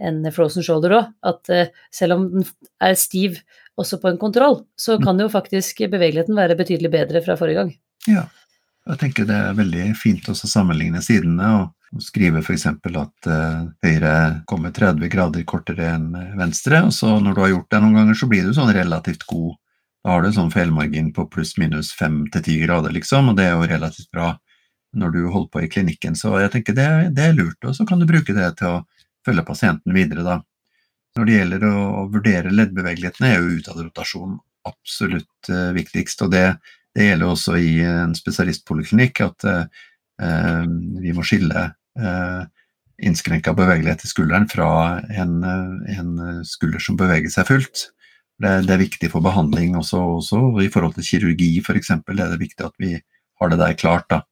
en, 0.00 0.20
frozen 0.34 0.64
shoulder 0.64 0.96
òg, 0.98 1.12
at 1.26 1.52
eh, 1.52 1.70
selv 1.94 2.18
om 2.18 2.26
den 2.32 2.48
er 2.82 2.96
stiv 2.98 3.40
også 3.76 4.00
på 4.00 4.12
en 4.12 4.20
kontroll, 4.20 4.62
så 4.78 4.96
mm. 4.96 5.04
kan 5.04 5.20
jo 5.20 5.28
faktisk 5.32 5.84
bevegeligheten 5.92 6.36
være 6.36 6.58
betydelig 6.58 6.92
bedre 6.92 7.22
fra 7.24 7.36
forrige 7.38 7.62
gang. 7.62 7.72
Ja, 8.08 8.26
jeg 8.86 9.00
tenker 9.00 9.26
det 9.28 9.36
er 9.36 9.58
veldig 9.58 9.90
fint 9.98 10.28
å 10.30 10.36
sammenligne 10.36 11.02
sidene. 11.04 11.48
og 11.56 12.02
skrive 12.02 12.42
f.eks. 12.42 12.66
at 12.66 13.28
uh, 13.30 13.68
høyre 13.84 14.14
kommer 14.50 14.72
30 14.74 15.08
grader 15.10 15.44
kortere 15.48 15.92
enn 15.94 16.10
venstre, 16.38 16.82
og 16.88 16.92
så 16.94 17.16
når 17.22 17.36
du 17.36 17.40
har 17.44 17.52
gjort 17.52 17.70
det 17.72 17.80
noen 17.82 18.00
ganger, 18.00 18.18
så 18.18 18.28
blir 18.30 18.46
du 18.46 18.54
sånn 18.56 18.74
relativt 18.74 19.26
god. 19.30 19.54
Da 20.04 20.14
har 20.14 20.22
du 20.22 20.32
sånn 20.34 20.52
feilmargin 20.54 21.12
på 21.14 21.26
pluss-minus 21.32 21.92
5-10 21.98 22.60
grader, 22.64 22.92
liksom, 22.94 23.30
og 23.32 23.38
det 23.38 23.48
er 23.48 23.56
jo 23.56 23.70
relativt 23.70 24.10
bra 24.14 24.34
når 24.96 25.14
du 25.14 25.22
holder 25.28 25.50
på 25.52 25.62
i 25.64 25.70
klinikken. 25.70 26.14
Så 26.18 26.34
jeg 26.40 26.52
tenker 26.54 26.76
det, 26.76 26.90
det 27.16 27.24
er 27.30 27.38
lurt, 27.38 27.58
og 27.66 27.74
så 27.76 27.86
kan 27.88 28.00
du 28.00 28.06
bruke 28.08 28.34
det 28.36 28.52
til 28.60 28.78
å 28.78 28.84
følge 29.26 29.46
pasienten 29.46 29.96
videre, 29.96 30.24
da. 30.26 30.38
Når 31.16 31.28
det 31.28 31.36
gjelder 31.36 31.66
å, 31.68 32.06
vurdere 32.12 32.52
leddbevegelighetene, 32.52 33.32
er 33.32 33.42
jo 33.42 33.60
utadrotasjon 33.60 34.38
absolutt 34.68 35.50
uh, 35.52 35.70
viktigst, 35.76 36.24
og 36.26 36.32
det, 36.34 36.46
det, 36.96 37.10
gjelder 37.10 37.32
også 37.32 37.58
i 37.60 37.76
en 37.86 38.16
spesialistpoliklinikk. 38.18 39.22
at 39.24 39.46
Eh, 40.22 40.64
vi 41.02 41.12
må 41.12 41.24
skille 41.26 41.66
eh, 42.00 42.44
innskrenka 43.04 43.52
bevegelighet 43.56 44.06
i 44.06 44.08
skulderen 44.08 44.48
fra 44.48 44.68
en, 45.12 45.36
eh, 45.44 45.98
en, 45.98 46.14
skulder 46.48 46.82
som 46.82 46.96
beveger 46.96 47.32
seg 47.32 47.48
fullt. 47.50 47.90
Det, 48.40 48.52
det 48.68 48.74
er 48.74 48.82
viktig 48.82 49.10
for 49.12 49.24
behandling 49.24 49.76
også, 49.78 50.00
også 50.18 50.42
i 50.64 50.70
forhold 50.72 50.96
til 50.96 51.08
kirurgi 51.08 51.50
f.eks. 51.62 51.92
Er 51.96 52.16
det 52.16 52.40
viktig 52.40 52.68
at 52.68 52.76
vi 52.80 52.96
har 52.96 53.52
det 53.52 53.60
der 53.60 53.76
klart. 53.76 54.08
da. 54.12 54.22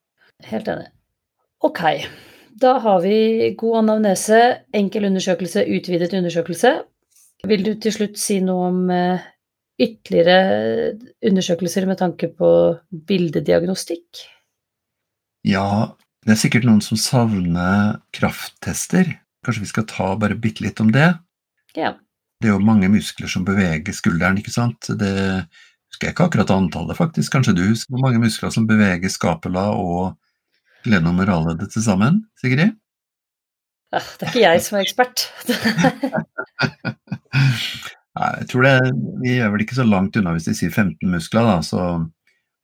Helt 0.44 0.68
enig. 0.68 0.90
Ok, 1.64 1.80
da 2.60 2.76
har 2.78 3.00
vi 3.02 3.54
god 3.58 3.80
anamnese, 3.82 4.40
enkel 4.74 5.08
undersøkelse, 5.08 5.64
utvidet 5.76 6.14
undersøkelse. 6.14 6.74
Vil 7.48 7.64
du 7.66 7.74
til 7.80 7.92
slutt 7.92 8.20
si 8.20 8.38
noe 8.44 8.68
om 8.70 8.78
eh, 8.94 9.24
ytterligere 9.82 10.94
undersøkelser 11.26 11.88
med 11.90 11.98
tanke 12.00 12.30
på 12.32 12.50
bildediagnostikk? 13.08 14.22
Ja, 15.44 15.66
det 16.24 16.36
er 16.36 16.40
sikkert 16.40 16.64
noen 16.68 16.80
som 16.84 17.00
savner 17.00 17.98
krafttester. 18.14 19.10
Kanskje 19.44 19.66
vi 19.66 19.72
skal 19.74 19.88
ta 19.90 20.14
bare 20.16 20.38
bitte 20.40 20.64
litt 20.64 20.80
om 20.80 20.94
det? 20.94 21.10
Ja. 21.76 21.96
Det 22.40 22.48
er 22.48 22.56
jo 22.56 22.64
mange 22.64 22.88
muskler 22.92 23.28
som 23.30 23.44
beveger 23.46 23.96
skulderen, 23.96 24.38
ikke 24.40 24.54
sant. 24.54 24.88
Det 24.88 25.14
husker 25.90 26.08
jeg 26.08 26.14
ikke 26.14 26.28
akkurat 26.30 26.54
antallet, 26.54 26.96
faktisk. 26.96 27.34
Kanskje 27.34 27.56
du 27.58 27.66
husker 27.66 27.92
hvor 27.92 28.06
mange 28.06 28.22
muskler 28.22 28.54
som 28.54 28.68
beveger 28.70 29.12
skapela 29.12 29.72
og 29.76 30.14
glenomerale 30.84 31.56
til 31.64 31.84
sammen, 31.84 32.22
Sigrid? 32.40 32.74
Ah, 33.94 34.06
det 34.18 34.26
er 34.26 34.32
ikke 34.32 34.42
jeg 34.42 34.62
som 34.64 34.78
er 34.78 34.84
ekspert. 34.86 35.28
Nei, 38.14 38.30
jeg 38.40 38.48
tror 38.50 38.66
det, 38.66 38.74
Vi 39.22 39.36
er 39.42 39.50
vel 39.52 39.64
ikke 39.64 39.78
så 39.78 39.86
langt 39.86 40.16
unna 40.18 40.34
hvis 40.34 40.48
de 40.48 40.54
sier 40.58 40.72
15 40.72 41.10
muskler. 41.10 41.46
da, 41.46 41.56
så, 41.66 41.84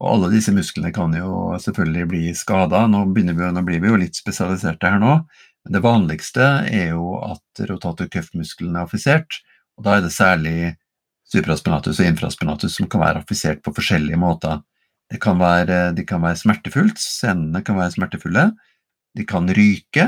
og 0.01 0.09
Alle 0.15 0.31
disse 0.35 0.55
musklene 0.55 0.93
kan 0.95 1.15
jo 1.15 1.53
selvfølgelig 1.63 2.11
bli 2.11 2.25
skada. 2.39 2.87
Nå, 2.91 3.05
nå 3.07 3.63
blir 3.67 3.83
vi 3.83 3.93
jo 3.93 4.01
litt 4.01 4.19
spesialiserte 4.19 4.91
her 4.91 5.03
nå. 5.03 5.19
Men 5.65 5.77
det 5.77 5.85
vanligste 5.85 6.47
er 6.71 6.95
jo 6.95 7.19
at 7.21 7.65
rotator 7.69 8.09
cuff-muskelen 8.11 8.77
er 8.79 8.87
affisert. 8.87 9.43
og 9.77 9.85
Da 9.87 9.99
er 9.99 10.07
det 10.07 10.15
særlig 10.15 10.57
supraspinatus 11.31 12.01
og 12.01 12.09
infraspinatus 12.09 12.79
som 12.79 12.89
kan 12.91 13.05
være 13.05 13.23
affisert 13.23 13.63
på 13.63 13.75
forskjellige 13.77 14.19
måter. 14.19 14.63
Det 15.11 15.19
kan 15.23 15.41
være, 15.41 15.91
de 15.97 16.07
kan 16.07 16.23
være 16.23 16.39
smertefullt, 16.39 17.01
senene 17.03 17.65
kan 17.67 17.79
være 17.79 17.97
smertefulle, 17.97 18.51
de 19.19 19.27
kan 19.27 19.51
ryke, 19.51 20.07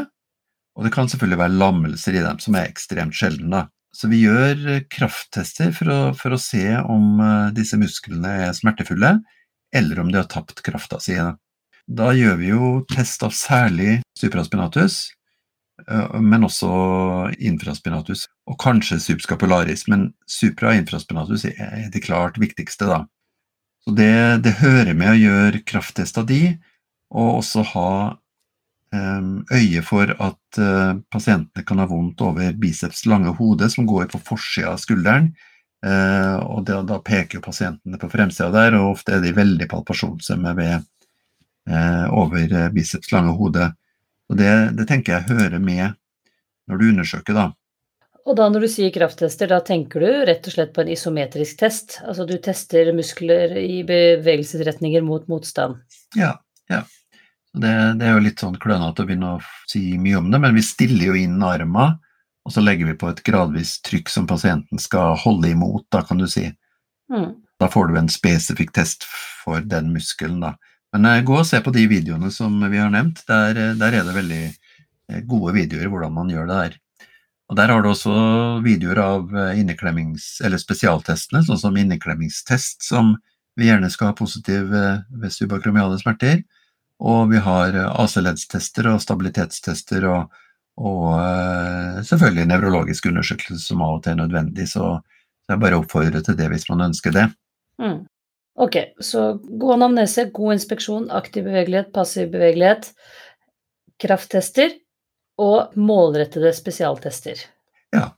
og 0.79 0.87
det 0.87 0.93
kan 0.95 1.09
selvfølgelig 1.11 1.41
være 1.41 1.59
lammelser 1.59 2.17
i 2.17 2.25
dem, 2.25 2.39
som 2.41 2.57
er 2.57 2.69
ekstremt 2.71 3.17
sjeldne. 3.19 3.67
Så 3.93 4.09
vi 4.09 4.23
gjør 4.23 4.85
krafttester 4.93 5.73
for 5.77 5.93
å, 5.93 6.01
for 6.17 6.33
å, 6.33 6.41
se 6.41 6.65
om 6.81 7.19
eh, 7.21 7.49
disse 7.57 7.77
musklene 7.77 8.31
er 8.47 8.55
smertefulle, 8.57 9.19
eller 9.73 10.01
om 10.01 10.13
de 10.13 10.21
har 10.21 10.31
tapt 10.33 10.63
krafta 10.65 11.01
si. 11.03 11.19
Da 11.93 12.13
gjør 12.17 12.39
vi 12.41 12.53
jo 12.55 12.71
test 12.89 13.25
av 13.27 13.35
særlig 13.37 13.99
supraspinatus, 14.17 15.03
eh, 15.85 16.21
men 16.25 16.49
også 16.49 16.73
infraspinatus, 17.37 18.25
og 18.49 18.57
kanskje 18.63 19.01
subscapularis. 19.03 19.85
Men 19.93 20.13
supra- 20.25 20.73
og 20.73 20.81
infraspinatus 20.81 21.45
er 21.53 21.91
det 21.93 22.05
klart 22.07 22.41
viktigste, 22.41 22.89
da. 22.89 23.03
Så 23.83 23.95
det, 23.99 24.43
det, 24.45 24.59
hører 24.63 24.95
med 24.95 25.11
å 25.11 25.19
gjøre 25.19 25.63
krafttest 25.67 26.19
av 26.21 26.29
de, 26.29 26.55
og 27.13 27.41
også 27.41 27.65
ha 27.73 27.95
um, 28.95 29.33
øye 29.51 29.83
for 29.85 30.13
at 30.13 30.61
uh, 30.61 30.95
pasientene 31.11 31.67
kan 31.67 31.83
ha 31.83 31.89
vondt 31.91 32.23
over 32.23 32.55
biceps 32.63 33.05
lange 33.11 33.35
hode, 33.41 33.69
som 33.73 33.89
går 33.91 34.07
på 34.13 34.23
forsida 34.23 34.75
av 34.75 34.83
skulderen. 34.83 35.33
Uh, 35.83 36.39
og 36.47 36.63
da, 36.69 36.79
da 36.87 37.01
peker 37.03 37.41
jo 37.41 37.45
pasientene 37.45 37.99
på 37.99 38.11
fremsida 38.13 38.53
der, 38.55 38.79
og 38.79 38.95
ofte 38.95 39.17
er 39.17 39.25
de 39.25 39.35
veldig 39.35 39.67
palpasjonsømme 39.73 40.55
ved 40.61 40.77
uh, 41.71 42.07
over 42.15 42.71
biceps 42.75 43.11
lange 43.15 43.35
hode. 43.39 43.67
Og 44.31 44.39
det, 44.39 44.53
det 44.79 44.87
tenker 44.89 45.19
jeg 45.19 45.31
hører 45.35 45.59
med 45.59 45.99
når 46.71 46.79
du 46.79 46.89
undersøker, 46.93 47.35
da. 47.35 47.49
Og 48.23 48.37
da 48.39 48.47
når 48.53 48.65
du 48.65 48.71
sier 48.71 48.93
krafttester, 48.95 49.51
da 49.51 49.59
tenker 49.67 50.03
du 50.03 50.11
rett 50.29 50.47
og 50.47 50.55
slett 50.55 50.73
på 50.75 50.85
en 50.85 50.93
isometrisk 50.95 51.59
test? 51.59 51.99
Altså 52.07 52.27
du 52.29 52.37
tester 52.43 52.93
muskler 52.95 53.57
i 53.59 53.83
bevegelsesretninger 53.87 55.03
mot 55.03 55.27
motstand? 55.31 55.81
Ja. 56.15 56.37
ja. 56.71 56.85
Det, 57.53 57.73
det 57.99 58.07
er 58.07 58.15
jo 58.15 58.25
litt 58.29 58.43
sånn 58.43 58.61
klønete 58.63 59.03
å 59.03 59.09
begynne 59.09 59.35
å 59.37 59.43
si 59.69 59.99
mye 59.99 60.21
om 60.21 60.31
det, 60.31 60.41
men 60.45 60.55
vi 60.55 60.65
stiller 60.65 61.11
jo 61.11 61.19
inn 61.19 61.43
arma, 61.45 61.91
og 62.47 62.55
så 62.55 62.63
legger 62.63 62.89
vi 62.91 62.99
på 62.99 63.11
et 63.11 63.23
gradvis 63.27 63.77
trykk 63.87 64.11
som 64.11 64.29
pasienten 64.31 64.81
skal 64.83 65.19
holde 65.21 65.51
imot, 65.51 65.89
da 65.95 66.05
kan 66.07 66.23
du 66.23 66.29
si. 66.31 66.47
Mm. 67.13 67.33
Da 67.63 67.69
får 67.71 67.91
du 67.91 67.99
en 67.99 68.11
spesifikk 68.11 68.73
test 68.75 69.07
for 69.43 69.63
den 69.67 69.93
muskelen, 69.95 70.41
da. 70.43 70.57
Men 70.93 71.09
eh, 71.09 71.23
gå 71.27 71.37
og 71.41 71.47
se 71.49 71.61
på 71.65 71.73
de 71.75 71.87
videoene 71.91 72.31
som 72.35 72.57
vi 72.69 72.81
har 72.81 72.91
nevnt. 72.93 73.23
Der, 73.29 73.57
eh, 73.57 73.77
der 73.81 73.99
er 73.99 74.09
det 74.09 74.17
veldig 74.17 74.43
eh, 74.49 75.21
gode 75.29 75.55
videoer 75.57 75.93
hvordan 75.93 76.17
man 76.17 76.33
gjør 76.33 76.51
det 76.51 76.59
der. 76.59 76.79
Og 77.53 77.57
Der 77.59 77.69
har 77.69 77.83
du 77.85 77.91
også 77.91 78.13
videoer 78.65 78.99
av 79.03 79.35
eh, 79.37 79.59
inneklemmings- 79.61 80.39
eller 80.41 80.57
spesialtestene, 80.57 81.43
sånn 81.45 81.59
som 81.61 81.75
inneklemmingstest, 81.77 82.81
som 82.87 83.11
vi 83.61 83.67
gjerne 83.69 83.91
skal 83.93 84.09
ha 84.09 84.17
positiv 84.17 84.73
eh, 84.73 85.03
ved 85.21 85.35
subakromiale 85.35 85.99
smerter. 86.01 86.41
Og 87.05 87.29
vi 87.35 87.43
har 87.45 87.77
eh, 87.77 87.91
AC-leddstester 88.01 88.89
og 88.95 89.03
stabilitetstester 89.05 90.07
og, 90.09 90.33
og 90.81 92.01
selvfølgelig 92.09 92.49
nevrologisk 92.55 93.11
undersøkelse 93.13 93.61
som 93.61 93.85
av 93.85 93.99
og 93.99 94.07
til 94.07 94.15
er 94.15 94.23
nødvendig. 94.23 94.71
Så 94.73 94.95
jeg 95.53 95.61
bare 95.61 95.83
oppfordrer 95.83 96.25
til 96.25 96.39
det 96.41 96.49
hvis 96.55 96.71
man 96.73 96.87
ønsker 96.89 97.13
det. 97.13 97.27
Mm. 97.83 97.99
Ok, 98.65 98.79
så 99.05 99.35
god 99.61 99.75
anamnese, 99.77 100.31
god 100.33 100.57
inspeksjon, 100.57 101.11
aktiv 101.13 101.45
bevegelighet, 101.45 101.93
passiv 101.93 102.33
bevegelighet, 102.33 102.95
krafttester 104.01 104.73
og 105.41 105.77
målrettede 105.79 106.53
spesialtester. 106.57 107.41
Ja, 107.95 108.11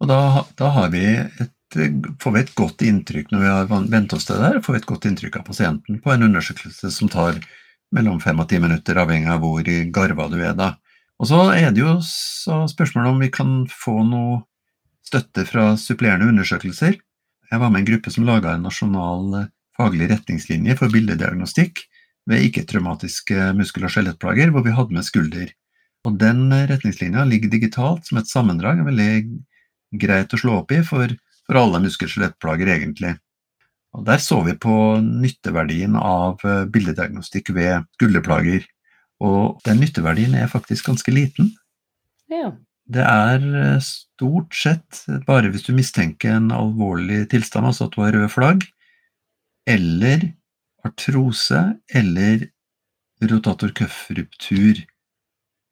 og 0.00 0.08
da, 0.10 0.44
da 0.58 0.70
et, 0.92 1.76
får 2.20 2.34
vi 2.34 2.40
et 2.42 2.54
godt 2.58 2.84
inntrykk 2.84 3.32
når 3.32 3.42
vi 3.42 3.50
har 3.50 3.90
vent 3.92 4.14
oss 4.16 4.28
til 4.28 4.36
det 4.38 4.48
der, 4.48 4.62
får 4.64 4.76
vi 4.76 4.82
et 4.82 4.88
godt 4.88 5.08
inntrykk 5.08 5.40
av 5.40 5.46
pasienten 5.48 6.00
på 6.02 6.12
en 6.12 6.26
undersøkelse 6.28 6.92
som 6.92 7.10
tar 7.12 7.38
mellom 7.92 8.20
fem 8.20 8.40
og 8.40 8.48
ti 8.48 8.58
minutter, 8.60 8.98
avhengig 8.98 9.30
av 9.30 9.42
hvor 9.44 9.68
i 9.68 9.82
garva 9.92 10.28
du 10.32 10.38
er 10.40 10.56
da. 10.56 10.74
Og 11.20 11.28
så 11.30 11.44
er 11.54 11.70
det 11.70 11.84
jo 11.84 11.98
spørsmålet 12.02 13.12
om 13.12 13.20
vi 13.22 13.30
kan 13.32 13.54
få 13.70 14.00
noe 14.08 14.42
støtte 15.06 15.44
fra 15.46 15.72
supplerende 15.78 16.30
undersøkelser. 16.32 16.96
Jeg 17.52 17.60
var 17.60 17.70
med 17.70 17.82
en 17.82 17.90
gruppe 17.92 18.10
som 18.10 18.24
laga 18.26 18.54
en 18.56 18.64
nasjonal 18.64 19.34
eh, 19.42 19.50
faglig 19.76 20.08
retningslinje 20.10 20.76
for 20.78 20.92
bildediagnostikk 20.92 21.84
ved 22.30 22.46
ikke-traumatiske 22.48 23.50
muskel- 23.58 23.84
og 23.86 23.92
skjelettplager, 23.92 24.52
hvor 24.54 24.64
vi 24.64 24.74
hadde 24.74 24.96
med 24.96 25.06
skulder 25.06 25.50
og 26.06 26.18
den 26.18 26.48
retningslinja 26.50 27.24
ligger 27.28 27.52
digitalt 27.52 28.08
som 28.08 28.18
et 28.18 28.30
sammendrag, 28.30 28.80
er 28.80 28.88
veldig 28.88 30.00
greit 30.02 30.32
å 30.34 30.40
slå 30.40 30.56
opp 30.62 30.72
i 30.74 30.80
for, 30.86 31.12
for 31.46 31.60
alle 31.60 31.82
muskel-skjelettplager, 31.84 32.72
egentlig. 32.74 33.14
Og 33.92 34.06
Der 34.08 34.20
så 34.24 34.40
vi 34.46 34.54
på 34.56 34.74
nytteverdien 35.04 35.96
av 36.00 36.40
eh, 36.48 36.64
bildediagnostikk 36.72 37.52
ved 37.56 37.84
skulderplager. 37.98 38.64
Og 39.22 39.60
den 39.66 39.82
nytteverdien 39.82 40.34
er 40.34 40.50
faktisk 40.50 40.88
ganske 40.88 41.12
liten. 41.12 41.52
Ja. 42.32 42.54
Det 42.92 43.04
er 43.04 43.44
eh, 43.60 43.82
stort 43.84 44.56
sett 44.56 45.04
bare 45.28 45.52
hvis 45.52 45.68
du 45.68 45.74
mistenker 45.76 46.38
en 46.38 46.50
alvorlig 46.56 47.26
tilstand, 47.30 47.68
altså 47.68 47.86
at 47.86 47.94
du 47.94 48.00
har 48.02 48.16
rød 48.16 48.32
flagg, 48.32 48.64
eller 49.68 50.32
artrose 50.82 51.60
eller 51.94 52.48
rotator 53.30 53.70
cuff-ruptur 53.76 54.80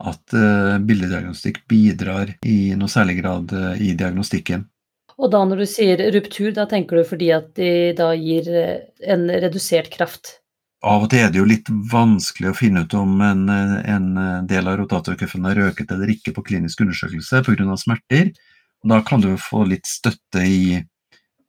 at 0.00 0.34
uh, 0.36 0.78
bildediagnostikk 0.80 1.62
bidrar 1.70 2.34
i 2.46 2.72
noe 2.78 2.90
særlig 2.90 3.20
grad 3.20 3.52
uh, 3.52 3.72
i 3.76 3.92
diagnostikken. 3.98 4.66
Og 5.20 5.28
da 5.32 5.42
når 5.44 5.62
du 5.62 5.68
sier 5.68 6.00
ruptur, 6.14 6.52
da 6.56 6.64
tenker 6.68 7.00
du 7.00 7.08
fordi 7.08 7.32
at 7.36 7.50
de 7.58 7.92
da 7.96 8.14
gir 8.16 8.46
eh, 8.48 8.86
en 9.04 9.26
redusert 9.28 9.90
kraft? 9.92 10.38
Av 10.80 11.04
og 11.04 11.10
til 11.12 11.26
er 11.26 11.32
det 11.32 11.42
jo 11.42 11.48
litt 11.48 11.68
vanskelig 11.92 12.54
å 12.54 12.56
finne 12.56 12.86
ut 12.86 12.94
om 12.96 13.18
en, 13.20 13.42
en 13.52 14.06
del 14.48 14.70
av 14.70 14.78
rotatorcuffen 14.80 15.44
har 15.44 15.60
røket 15.60 15.92
eller 15.92 16.14
ikke 16.14 16.32
på 16.32 16.46
klinisk 16.46 16.80
undersøkelse 16.86 17.42
pga. 17.44 17.76
smerter. 17.76 18.30
Og 18.80 18.94
da 18.94 19.02
kan 19.04 19.20
du 19.20 19.34
få 19.36 19.66
litt 19.68 19.84
støtte 19.84 20.40
i, 20.40 20.80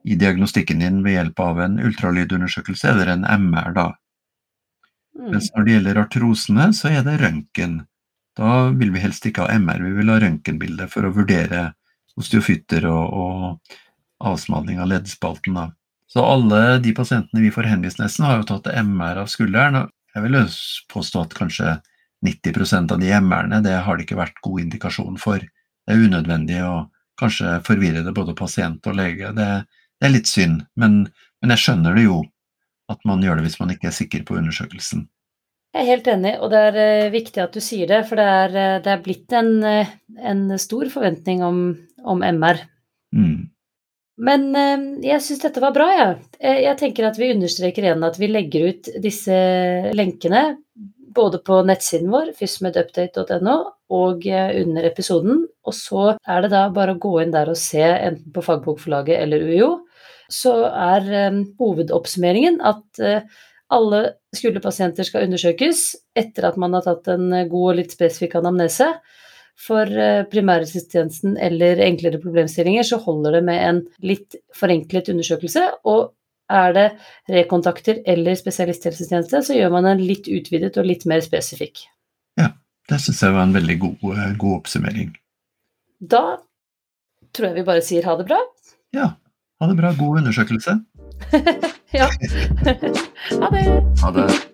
i, 0.04 0.18
diagnostikken 0.20 0.84
din 0.84 1.00
ved 1.06 1.16
hjelp 1.16 1.40
av 1.40 1.62
en 1.64 1.80
ultralydundersøkelse 1.80 2.92
eller 2.92 3.14
en 3.14 3.24
MR. 3.24 3.72
da. 3.78 3.88
Mm. 5.16 5.32
Mens 5.32 5.48
når 5.56 5.64
det 5.64 5.78
gjelder 5.78 6.02
artrosene, 6.04 6.68
så 6.76 6.92
er 6.92 7.08
det 7.08 7.22
røntgen. 7.24 7.80
Da 8.38 8.70
vil 8.70 8.94
vi 8.94 9.04
helst 9.04 9.26
ikke 9.28 9.46
ha 9.46 9.60
MR, 9.60 9.84
vi 9.84 9.94
vil 9.98 10.12
ha 10.12 10.20
røntgenbilde 10.22 10.88
for 10.92 11.08
å 11.08 11.14
vurdere 11.16 11.72
osteofytter 12.20 12.88
og, 12.90 13.14
og 13.14 13.78
avsmalning 14.32 14.80
av 14.80 14.92
leddspalten. 14.92 15.58
Da. 15.58 15.68
Så 16.12 16.24
alle 16.24 16.80
de 16.84 16.94
pasientene 16.96 17.44
vi 17.44 17.52
får 17.54 17.70
henvist 17.72 18.02
nesten, 18.02 18.28
har 18.28 18.42
jo 18.42 18.48
tatt 18.50 18.72
MR 18.84 19.24
av 19.24 19.32
skulderen. 19.32 19.82
og 19.82 20.16
Jeg 20.16 20.26
vil 20.26 20.40
påstå 20.92 21.26
at 21.26 21.38
kanskje 21.38 21.78
90% 22.26 22.94
av 22.94 23.00
de 23.02 23.12
MR-ene 23.18 23.62
det 23.66 23.78
har 23.86 23.98
det 23.98 24.06
ikke 24.06 24.20
vært 24.20 24.42
god 24.46 24.66
indikasjon 24.66 25.20
for. 25.22 25.42
Det 25.42 25.96
er 25.96 26.04
unødvendig 26.06 26.60
å 26.68 26.76
kanskje 27.20 27.58
forvirre 27.66 28.04
det 28.06 28.14
både 28.18 28.36
pasient 28.38 28.86
og 28.88 28.98
lege. 28.98 29.32
Det, 29.38 29.48
det 30.00 30.08
er 30.08 30.14
litt 30.14 30.30
synd, 30.30 30.66
men, 30.80 31.04
men 31.42 31.56
jeg 31.56 31.66
skjønner 31.66 31.98
det 31.98 32.06
jo 32.06 32.22
at 32.92 33.04
man 33.08 33.24
gjør 33.24 33.40
det 33.40 33.48
hvis 33.48 33.60
man 33.62 33.74
ikke 33.74 33.90
er 33.90 33.96
sikker 33.96 34.24
på 34.28 34.38
undersøkelsen. 34.40 35.08
Jeg 35.72 35.86
er 35.86 35.88
helt 35.88 36.08
enig, 36.12 36.34
og 36.44 36.52
det 36.52 36.62
er 36.68 36.78
uh, 36.78 37.14
viktig 37.14 37.40
at 37.40 37.54
du 37.56 37.64
sier 37.64 37.88
det, 37.88 38.02
for 38.10 38.20
det 38.20 38.28
er, 38.28 38.56
uh, 38.56 38.80
det 38.84 38.92
er 38.92 39.04
blitt 39.06 39.36
en, 39.40 39.54
uh, 39.64 39.94
en, 40.20 40.42
stor 40.60 40.90
forventning 40.92 41.44
om, 41.48 41.62
om 42.04 42.26
MR. 42.28 42.60
Mm. 43.16 43.38
Men 44.22 44.44
jeg 45.02 45.24
syns 45.24 45.40
dette 45.42 45.62
var 45.64 45.72
bra, 45.74 45.88
jeg. 45.96 46.18
Ja. 46.44 46.52
Jeg 46.68 46.78
tenker 46.78 47.08
at 47.08 47.16
vi 47.18 47.32
understreker 47.34 47.88
igjen 47.88 48.04
at 48.06 48.20
vi 48.22 48.28
legger 48.30 48.68
ut 48.70 48.90
disse 49.02 49.34
lenkene 49.98 50.44
både 51.16 51.40
på 51.42 51.58
nettsiden 51.66 52.12
vår, 52.12 52.30
fysmedupdate.no, 52.38 53.56
og 53.98 54.28
under 54.28 54.86
episoden. 54.86 55.42
Og 55.66 55.74
så 55.74 56.04
er 56.22 56.46
det 56.46 56.52
da 56.54 56.68
bare 56.76 56.94
å 56.94 57.02
gå 57.02 57.16
inn 57.24 57.34
der 57.34 57.50
og 57.50 57.58
se, 57.58 57.82
enten 57.82 58.36
på 58.36 58.44
Fagbokforlaget 58.46 59.24
eller 59.24 59.48
UiO. 59.48 59.72
Så 60.32 60.54
er 60.70 61.10
um, 61.32 61.42
hovedoppsummeringen 61.58 62.62
at 62.62 63.02
alle 63.72 64.02
skulderpasienter 64.36 65.08
skal 65.08 65.28
undersøkes 65.28 65.84
etter 66.18 66.50
at 66.50 66.58
man 66.60 66.76
har 66.76 66.86
tatt 66.86 67.08
en 67.14 67.30
god 67.50 67.68
og 67.74 67.78
litt 67.80 67.96
spesifikk 67.96 68.38
anamnese. 68.40 68.90
For 69.62 69.86
uh, 69.86 70.24
primærhelsetjenesten 70.32 71.36
eller 71.38 71.82
enklere 71.86 72.22
problemstillinger 72.24 72.88
så 72.88 72.98
holder 73.04 73.38
det 73.38 73.42
med 73.48 73.62
en 73.68 73.82
litt 74.08 74.38
forenklet 74.58 75.12
undersøkelse. 75.14 75.66
Og 75.92 76.14
er 76.52 76.76
det 76.76 76.86
rekontakter 77.32 78.02
eller 78.10 78.36
spesialisthelsetjeneste, 78.40 79.44
så 79.46 79.56
gjør 79.56 79.74
man 79.76 79.88
en 79.92 80.04
litt 80.04 80.28
utvidet 80.32 80.78
og 80.80 80.88
litt 80.88 81.06
mer 81.10 81.24
spesifikk. 81.24 81.86
Ja, 82.40 82.52
det 82.90 83.00
syns 83.04 83.22
jeg 83.24 83.36
var 83.36 83.48
en 83.48 83.56
veldig 83.56 83.78
god, 83.86 84.06
eh, 84.12 84.34
god, 84.42 84.56
oppsummering. 84.62 85.14
Da 86.00 86.42
tror 87.32 87.52
jeg 87.52 87.62
vi 87.62 87.68
bare 87.68 87.86
sier 87.86 88.08
ha 88.10 88.18
det 88.20 88.28
bra. 88.28 88.40
Ja, 88.96 89.14
ha 89.62 89.70
det 89.70 89.78
bra. 89.80 89.94
God 89.96 90.24
undersøkelse. 90.24 90.80
ja. 91.92 92.10
ha 93.40 93.50
det. 93.50 93.84
Ha 94.02 94.12
det. 94.12 94.52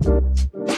Thank 0.00 0.70
you. 0.70 0.77